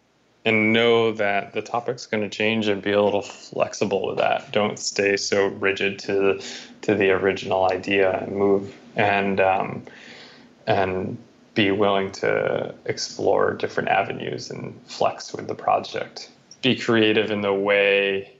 and 0.46 0.72
know 0.72 1.12
that 1.12 1.54
the 1.54 1.62
topic's 1.62 2.06
going 2.06 2.22
to 2.24 2.30
change 2.30 2.68
and 2.68 2.82
be 2.82 2.92
a 2.92 3.02
little 3.02 3.24
flexible 3.24 4.08
with 4.08 4.18
that. 4.18 4.52
Don't 4.52 4.78
stay 4.78 5.18
so 5.18 5.48
rigid 5.48 6.00
to 6.00 6.40
to 6.84 6.96
the 6.96 7.10
original 7.10 7.70
idea 7.72 8.20
and 8.20 8.36
move 8.36 8.74
and 8.96 9.40
um, 9.40 9.84
and 10.68 11.18
be 11.56 11.72
willing 11.72 12.12
to 12.12 12.74
explore 12.86 13.54
different 13.54 13.90
avenues 13.90 14.52
and 14.52 14.80
flex 14.86 15.34
with 15.34 15.48
the 15.48 15.56
project. 15.56 16.30
Be 16.62 16.76
creative 16.76 17.32
in 17.32 17.42
the 17.42 17.54
way 17.54 18.32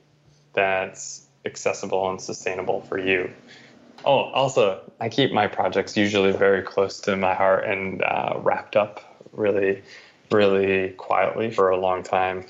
that's 0.52 1.26
accessible 1.44 2.10
and 2.10 2.20
sustainable 2.20 2.82
for 2.82 2.98
you. 2.98 3.30
Oh, 4.04 4.24
also, 4.32 4.80
I 5.00 5.08
keep 5.08 5.32
my 5.32 5.46
projects 5.46 5.96
usually 5.96 6.32
very 6.32 6.62
close 6.62 7.00
to 7.00 7.16
my 7.16 7.34
heart 7.34 7.64
and 7.64 8.02
uh, 8.02 8.34
wrapped 8.42 8.76
up 8.76 9.00
really, 9.32 9.82
really 10.30 10.90
quietly 10.90 11.50
for 11.50 11.70
a 11.70 11.76
long 11.76 12.02
time. 12.02 12.46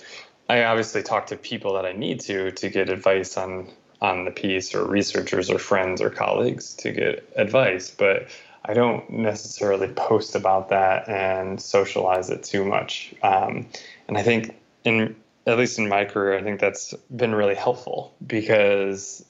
I 0.49 0.65
obviously 0.65 1.03
talk 1.03 1.27
to 1.27 1.37
people 1.37 1.75
that 1.75 1.85
I 1.85 1.93
need 1.93 2.21
to 2.21 2.53
to 2.53 2.69
get 2.69 2.89
advice 2.89 3.37
on 3.37 3.69
on 4.01 4.25
the 4.25 4.31
piece, 4.31 4.75
or 4.75 4.85
researchers, 4.85 5.51
or 5.51 5.59
friends, 5.59 6.01
or 6.03 6.11
colleagues 6.11 6.75
to 6.75 6.93
get 6.93 7.29
advice, 7.37 7.91
but 7.91 8.29
I 8.65 8.75
don't 8.75 9.09
necessarily 9.09 9.89
post 9.89 10.35
about 10.35 10.69
that 10.69 11.09
and 11.09 11.61
socialize 11.61 12.31
it 12.31 12.43
too 12.43 12.65
much. 12.65 13.15
Um, 13.23 13.67
and 14.09 14.19
I 14.19 14.23
think 14.23 14.57
in 14.85 15.17
at 15.47 15.59
least 15.59 15.79
in 15.79 15.89
my 15.89 16.05
career, 16.05 16.37
I 16.37 16.43
think 16.43 16.61
that's 16.61 16.93
been 17.15 17.35
really 17.35 17.55
helpful 17.55 18.15
because 18.27 19.25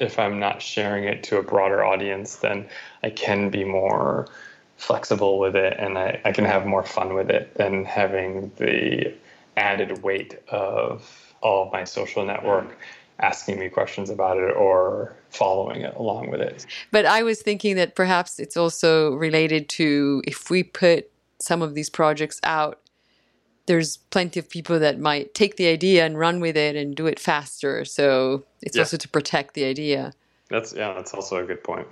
if 0.00 0.18
I'm 0.18 0.40
not 0.40 0.60
sharing 0.60 1.04
it 1.04 1.22
to 1.24 1.38
a 1.38 1.42
broader 1.42 1.84
audience, 1.84 2.36
then 2.36 2.66
I 3.02 3.10
can 3.10 3.50
be 3.50 3.64
more 3.64 4.26
flexible 4.80 5.38
with 5.38 5.54
it 5.54 5.76
and 5.78 5.98
I, 5.98 6.20
I 6.24 6.32
can 6.32 6.46
have 6.46 6.64
more 6.64 6.82
fun 6.82 7.12
with 7.12 7.30
it 7.30 7.54
than 7.54 7.84
having 7.84 8.50
the 8.56 9.14
added 9.56 10.02
weight 10.02 10.40
of 10.48 11.34
all 11.42 11.66
of 11.66 11.72
my 11.72 11.84
social 11.84 12.24
network 12.24 12.78
asking 13.18 13.58
me 13.58 13.68
questions 13.68 14.08
about 14.08 14.38
it 14.38 14.56
or 14.56 15.14
following 15.28 15.82
it 15.82 15.94
along 15.96 16.30
with 16.30 16.40
it. 16.40 16.64
But 16.90 17.04
I 17.04 17.22
was 17.22 17.42
thinking 17.42 17.76
that 17.76 17.94
perhaps 17.94 18.38
it's 18.38 18.56
also 18.56 19.12
related 19.12 19.68
to 19.70 20.22
if 20.26 20.48
we 20.48 20.62
put 20.62 21.10
some 21.38 21.60
of 21.60 21.74
these 21.74 21.90
projects 21.90 22.40
out 22.42 22.80
there's 23.66 23.98
plenty 23.98 24.40
of 24.40 24.48
people 24.48 24.80
that 24.80 24.98
might 24.98 25.34
take 25.34 25.56
the 25.56 25.68
idea 25.68 26.04
and 26.04 26.18
run 26.18 26.40
with 26.40 26.56
it 26.56 26.74
and 26.74 26.96
do 26.96 27.06
it 27.06 27.20
faster. 27.20 27.84
So 27.84 28.44
it's 28.62 28.76
yeah. 28.76 28.82
also 28.82 28.96
to 28.96 29.08
protect 29.08 29.54
the 29.54 29.64
idea. 29.64 30.12
That's 30.48 30.72
yeah, 30.72 30.92
that's 30.94 31.14
also 31.14 31.36
a 31.36 31.44
good 31.44 31.62
point. 31.62 31.86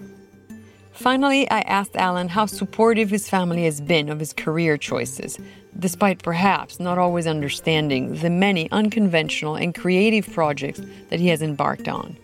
Finally, 0.98 1.48
I 1.48 1.61
asked 1.61 1.94
Alan 1.94 2.28
how 2.28 2.46
supportive 2.46 3.08
his 3.08 3.28
family 3.28 3.62
has 3.66 3.80
been 3.80 4.08
of 4.08 4.18
his 4.18 4.32
career 4.32 4.76
choices, 4.76 5.38
despite 5.78 6.24
perhaps 6.24 6.80
not 6.80 6.98
always 6.98 7.24
understanding 7.24 8.16
the 8.16 8.28
many 8.28 8.68
unconventional 8.72 9.54
and 9.54 9.72
creative 9.76 10.28
projects 10.32 10.80
that 11.11 11.20
he 11.20 11.28
has 11.28 11.40
embarked 11.40 11.87
on. 11.87 12.16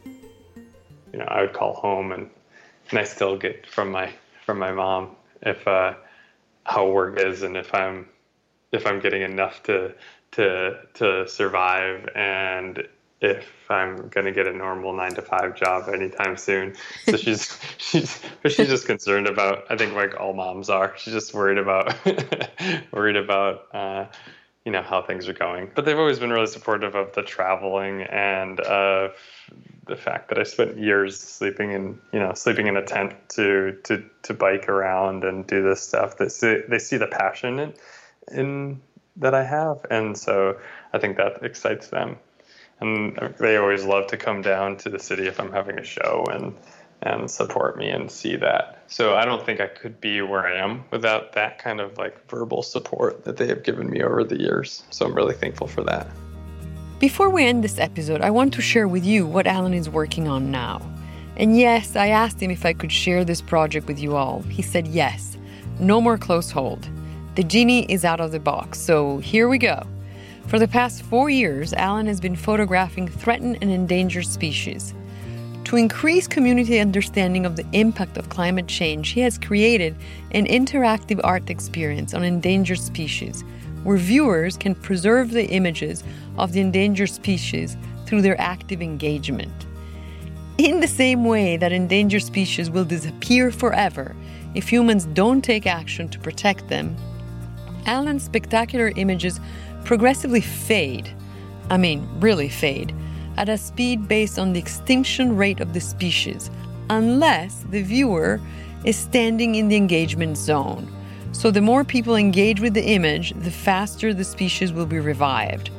You 1.13 1.21
know, 1.21 1.25
I 1.27 1.43
would 1.43 1.53
call 1.53 1.75
home 1.75 2.11
and, 2.11 2.29
and 2.91 2.99
I 2.99 3.05
still 3.05 3.39
get 3.39 3.65
from 3.65 3.93
my 3.93 4.11
from 4.45 4.59
my 4.59 4.73
mom 4.73 5.15
if 5.43 5.69
uh, 5.69 5.95
how 6.65 6.89
work 6.89 7.21
is 7.21 7.45
and 7.45 7.57
if 7.57 7.73
I'm 7.73 8.09
if 8.73 8.89
I'm 8.89 8.99
getting 8.99 9.23
enough 9.23 9.63
to 9.63 9.95
to 10.33 10.81
to 10.95 11.29
survive 11.29 12.09
and 12.17 12.89
if 13.25 13.71
I'm 13.71 14.09
gonna 14.09 14.33
get 14.33 14.47
a 14.47 14.53
normal 14.53 14.93
nine 14.93 15.15
to 15.15 15.23
five 15.23 15.57
job 15.57 15.89
anytime 15.89 16.37
soon. 16.37 16.75
So 17.07 17.17
she's 17.17 17.59
she's 17.79 18.21
but 18.43 18.53
she's 18.53 18.69
just 18.69 18.87
concerned 18.87 19.27
about. 19.27 19.65
I 19.71 19.77
think 19.77 19.95
like 19.95 20.21
all 20.21 20.35
moms 20.35 20.69
are. 20.69 20.95
She's 20.97 21.15
just 21.15 21.33
worried 21.33 21.59
about 21.59 21.95
worried 22.93 23.17
about 23.17 23.75
uh, 23.75 24.07
you 24.65 24.73
know 24.73 24.83
how 24.83 25.03
things 25.03 25.27
are 25.29 25.33
going. 25.33 25.71
But 25.75 25.87
they've 25.87 25.99
always 25.99 26.19
been 26.19 26.31
really 26.31 26.47
supportive 26.47 26.95
of 26.95 27.15
the 27.15 27.23
traveling 27.23 28.03
and 28.03 28.61
of 28.61 29.15
the 29.87 29.97
fact 29.97 30.29
that 30.29 30.39
I 30.39 30.43
spent 30.43 30.79
years 30.79 31.19
sleeping 31.19 31.73
in 31.73 31.99
you 32.13 32.21
know 32.21 32.35
sleeping 32.35 32.67
in 32.67 32.77
a 32.77 32.85
tent 32.85 33.15
to 33.31 33.79
to 33.85 34.05
to 34.25 34.35
bike 34.35 34.69
around 34.69 35.25
and 35.25 35.47
do 35.47 35.63
this 35.63 35.81
stuff. 35.81 36.19
They 36.19 36.29
see 36.29 36.61
they 36.69 36.79
see 36.79 36.99
the 36.99 37.07
passion 37.07 37.59
in 37.59 37.75
in 38.31 38.81
that 39.17 39.33
I 39.33 39.45
have, 39.45 39.87
and 39.91 40.19
so 40.19 40.59
I 40.93 40.99
think 40.99 41.17
that 41.17 41.43
excites 41.43 41.89
them. 41.89 42.19
And 42.85 43.35
they 43.39 43.57
always 43.57 43.85
love 43.85 44.09
to 44.09 44.19
come 44.19 44.43
down 44.43 44.77
to 44.79 44.91
the 44.91 44.99
city 44.99 45.27
if 45.27 45.41
I'm 45.41 45.51
having 45.51 45.79
a 45.79 45.85
show 45.85 46.27
and 46.31 46.55
and 47.03 47.31
support 47.31 47.77
me 47.77 47.91
and 47.91 48.11
see 48.11 48.37
that. 48.37 48.83
So 48.87 49.15
I 49.15 49.25
don't 49.25 49.45
think 49.45 49.61
I 49.61 49.67
could 49.67 50.01
be 50.01 50.23
where 50.23 50.47
I 50.47 50.57
am 50.57 50.85
without 50.91 51.33
that 51.35 51.59
kind 51.59 51.81
of 51.81 51.99
like 51.99 52.31
verbal 52.31 52.63
support 52.63 53.25
that 53.25 53.37
they 53.37 53.47
have 53.47 53.63
given 53.63 53.91
me 53.91 54.03
over 54.03 54.25
the 54.25 54.39
years. 54.39 54.85
So 54.91 55.05
I'm 55.05 55.15
really 55.15 55.35
thankful 55.35 55.67
for 55.67 55.83
that. 55.83 56.07
Before 56.99 57.29
we 57.29 57.45
end 57.45 57.63
this 57.63 57.79
episode, 57.79 58.23
I 58.23 58.31
want 58.31 58.55
to 58.55 58.63
share 58.63 58.89
with 58.89 59.05
you 59.05 59.27
what 59.27 59.47
Alan 59.47 59.75
is 59.75 59.91
working 59.91 60.29
on 60.29 60.51
now. 60.51 60.81
And 61.37 61.59
yes, 61.59 61.97
I 61.97 62.09
asked 62.09 62.41
him 62.41 62.51
if 62.51 62.65
I 62.65 62.73
could 62.73 62.93
share 62.93 63.25
this 63.25 63.43
project 63.43 63.87
with 63.87 63.99
you 63.99 64.17
all. 64.17 64.41
He 64.43 64.63
said 64.63 64.87
yes. 64.87 65.37
No 65.79 66.01
more 66.01 66.17
close 66.17 66.51
hold. 66.51 66.89
The 67.35 67.45
genie 67.45 67.85
is 67.93 68.05
out 68.05 68.21
of 68.21 68.31
the 68.31 68.41
box, 68.41 68.81
so 68.81 69.19
here 69.19 69.49
we 69.49 69.59
go. 69.59 69.87
For 70.47 70.59
the 70.59 70.69
past 70.69 71.03
four 71.03 71.31
years, 71.31 71.73
Alan 71.73 72.07
has 72.07 72.21
been 72.21 72.37
photographing 72.37 73.09
threatened 73.09 73.59
and 73.61 73.71
endangered 73.71 74.27
species. 74.27 74.95
To 75.65 75.77
increase 75.77 76.29
community 76.29 76.79
understanding 76.79 77.47
of 77.47 77.57
the 77.57 77.67
impact 77.73 78.19
of 78.19 78.29
climate 78.29 78.69
change, 78.69 79.09
he 79.11 79.21
has 79.21 79.39
created 79.39 79.97
an 80.33 80.47
interactive 80.47 81.21
art 81.25 81.49
experience 81.49 82.13
on 82.13 82.23
endangered 82.23 82.79
species 82.79 83.43
where 83.83 83.97
viewers 83.97 84.57
can 84.57 84.75
preserve 84.75 85.31
the 85.31 85.49
images 85.49 86.05
of 86.39 86.53
the 86.53 86.61
endangered 86.61 87.11
species 87.11 87.77
through 88.07 88.23
their 88.23 88.41
active 88.41 88.83
engagement. 88.83 89.67
In 90.59 90.81
the 90.81 90.87
same 90.87 91.25
way 91.25 91.57
that 91.57 91.73
endangered 91.73 92.23
species 92.23 92.71
will 92.71 92.85
disappear 92.85 93.51
forever 93.51 94.15
if 94.55 94.71
humans 94.71 95.07
don't 95.07 95.43
take 95.43 95.67
action 95.67 96.09
to 96.11 96.19
protect 96.19 96.69
them, 96.69 96.97
Alan's 97.87 98.23
spectacular 98.23 98.93
images 98.97 99.41
progressively 99.85 100.41
fade. 100.41 101.15
I 101.71 101.77
mean, 101.77 102.09
really 102.21 102.49
fade, 102.49 102.95
at 103.37 103.49
a 103.49 103.59
speed 103.59 104.09
based 104.09 104.39
on 104.39 104.53
the 104.53 104.59
extinction 104.59 105.37
rate 105.37 105.61
of 105.61 105.73
the 105.73 105.81
species, 105.81 106.51
unless 106.91 107.65
the 107.71 107.83
viewer 107.83 108.41
is 108.85 108.97
standing 108.97 109.55
in 109.55 109.69
the 109.69 109.77
engagement 109.77 110.37
zone. 110.37 110.91
So, 111.33 111.51
the 111.51 111.61
more 111.61 111.85
people 111.85 112.15
engage 112.15 112.61
with 112.61 112.75
the 112.75 112.85
image, 112.85 113.33
the 113.41 113.51
faster 113.51 114.15
the 114.15 114.25
species 114.25 114.73
will 114.73 114.87
be 114.87 115.01
revived. 115.01 115.71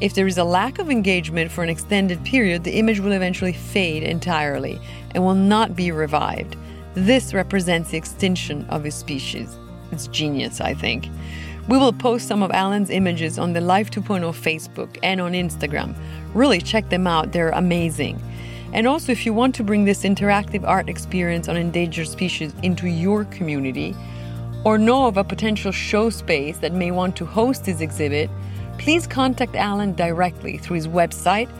If 0.00 0.14
there 0.14 0.26
is 0.26 0.38
a 0.38 0.44
lack 0.44 0.78
of 0.78 0.90
engagement 0.90 1.50
for 1.50 1.64
an 1.64 1.70
extended 1.70 2.22
period, 2.24 2.62
the 2.62 2.78
image 2.78 3.00
will 3.00 3.12
eventually 3.12 3.52
fade 3.52 4.02
entirely 4.02 4.80
and 5.12 5.24
will 5.24 5.34
not 5.34 5.74
be 5.74 5.90
revived. 5.90 6.56
This 6.94 7.32
represents 7.32 7.90
the 7.90 7.96
extinction 7.96 8.64
of 8.68 8.84
a 8.84 8.90
species. 8.90 9.58
It's 9.90 10.06
genius, 10.08 10.60
I 10.60 10.74
think. 10.74 11.08
We 11.68 11.76
will 11.76 11.92
post 11.92 12.26
some 12.26 12.42
of 12.42 12.50
Alan's 12.50 12.88
images 12.88 13.38
on 13.38 13.52
the 13.52 13.60
Life 13.60 13.90
2.0 13.90 14.32
Facebook 14.32 14.96
and 15.02 15.20
on 15.20 15.32
Instagram. 15.32 15.94
Really 16.32 16.62
check 16.62 16.88
them 16.88 17.06
out, 17.06 17.32
they're 17.32 17.50
amazing. 17.50 18.22
And 18.72 18.86
also, 18.86 19.12
if 19.12 19.26
you 19.26 19.34
want 19.34 19.54
to 19.56 19.62
bring 19.62 19.84
this 19.84 20.04
interactive 20.04 20.66
art 20.66 20.88
experience 20.88 21.46
on 21.46 21.58
endangered 21.58 22.08
species 22.08 22.54
into 22.62 22.88
your 22.88 23.26
community, 23.26 23.94
or 24.64 24.78
know 24.78 25.06
of 25.06 25.18
a 25.18 25.24
potential 25.24 25.70
show 25.70 26.08
space 26.08 26.56
that 26.58 26.72
may 26.72 26.90
want 26.90 27.14
to 27.16 27.26
host 27.26 27.66
this 27.66 27.82
exhibit, 27.82 28.30
please 28.78 29.06
contact 29.06 29.54
Alan 29.54 29.92
directly 29.94 30.56
through 30.56 30.76
his 30.76 30.88
website, 30.88 31.50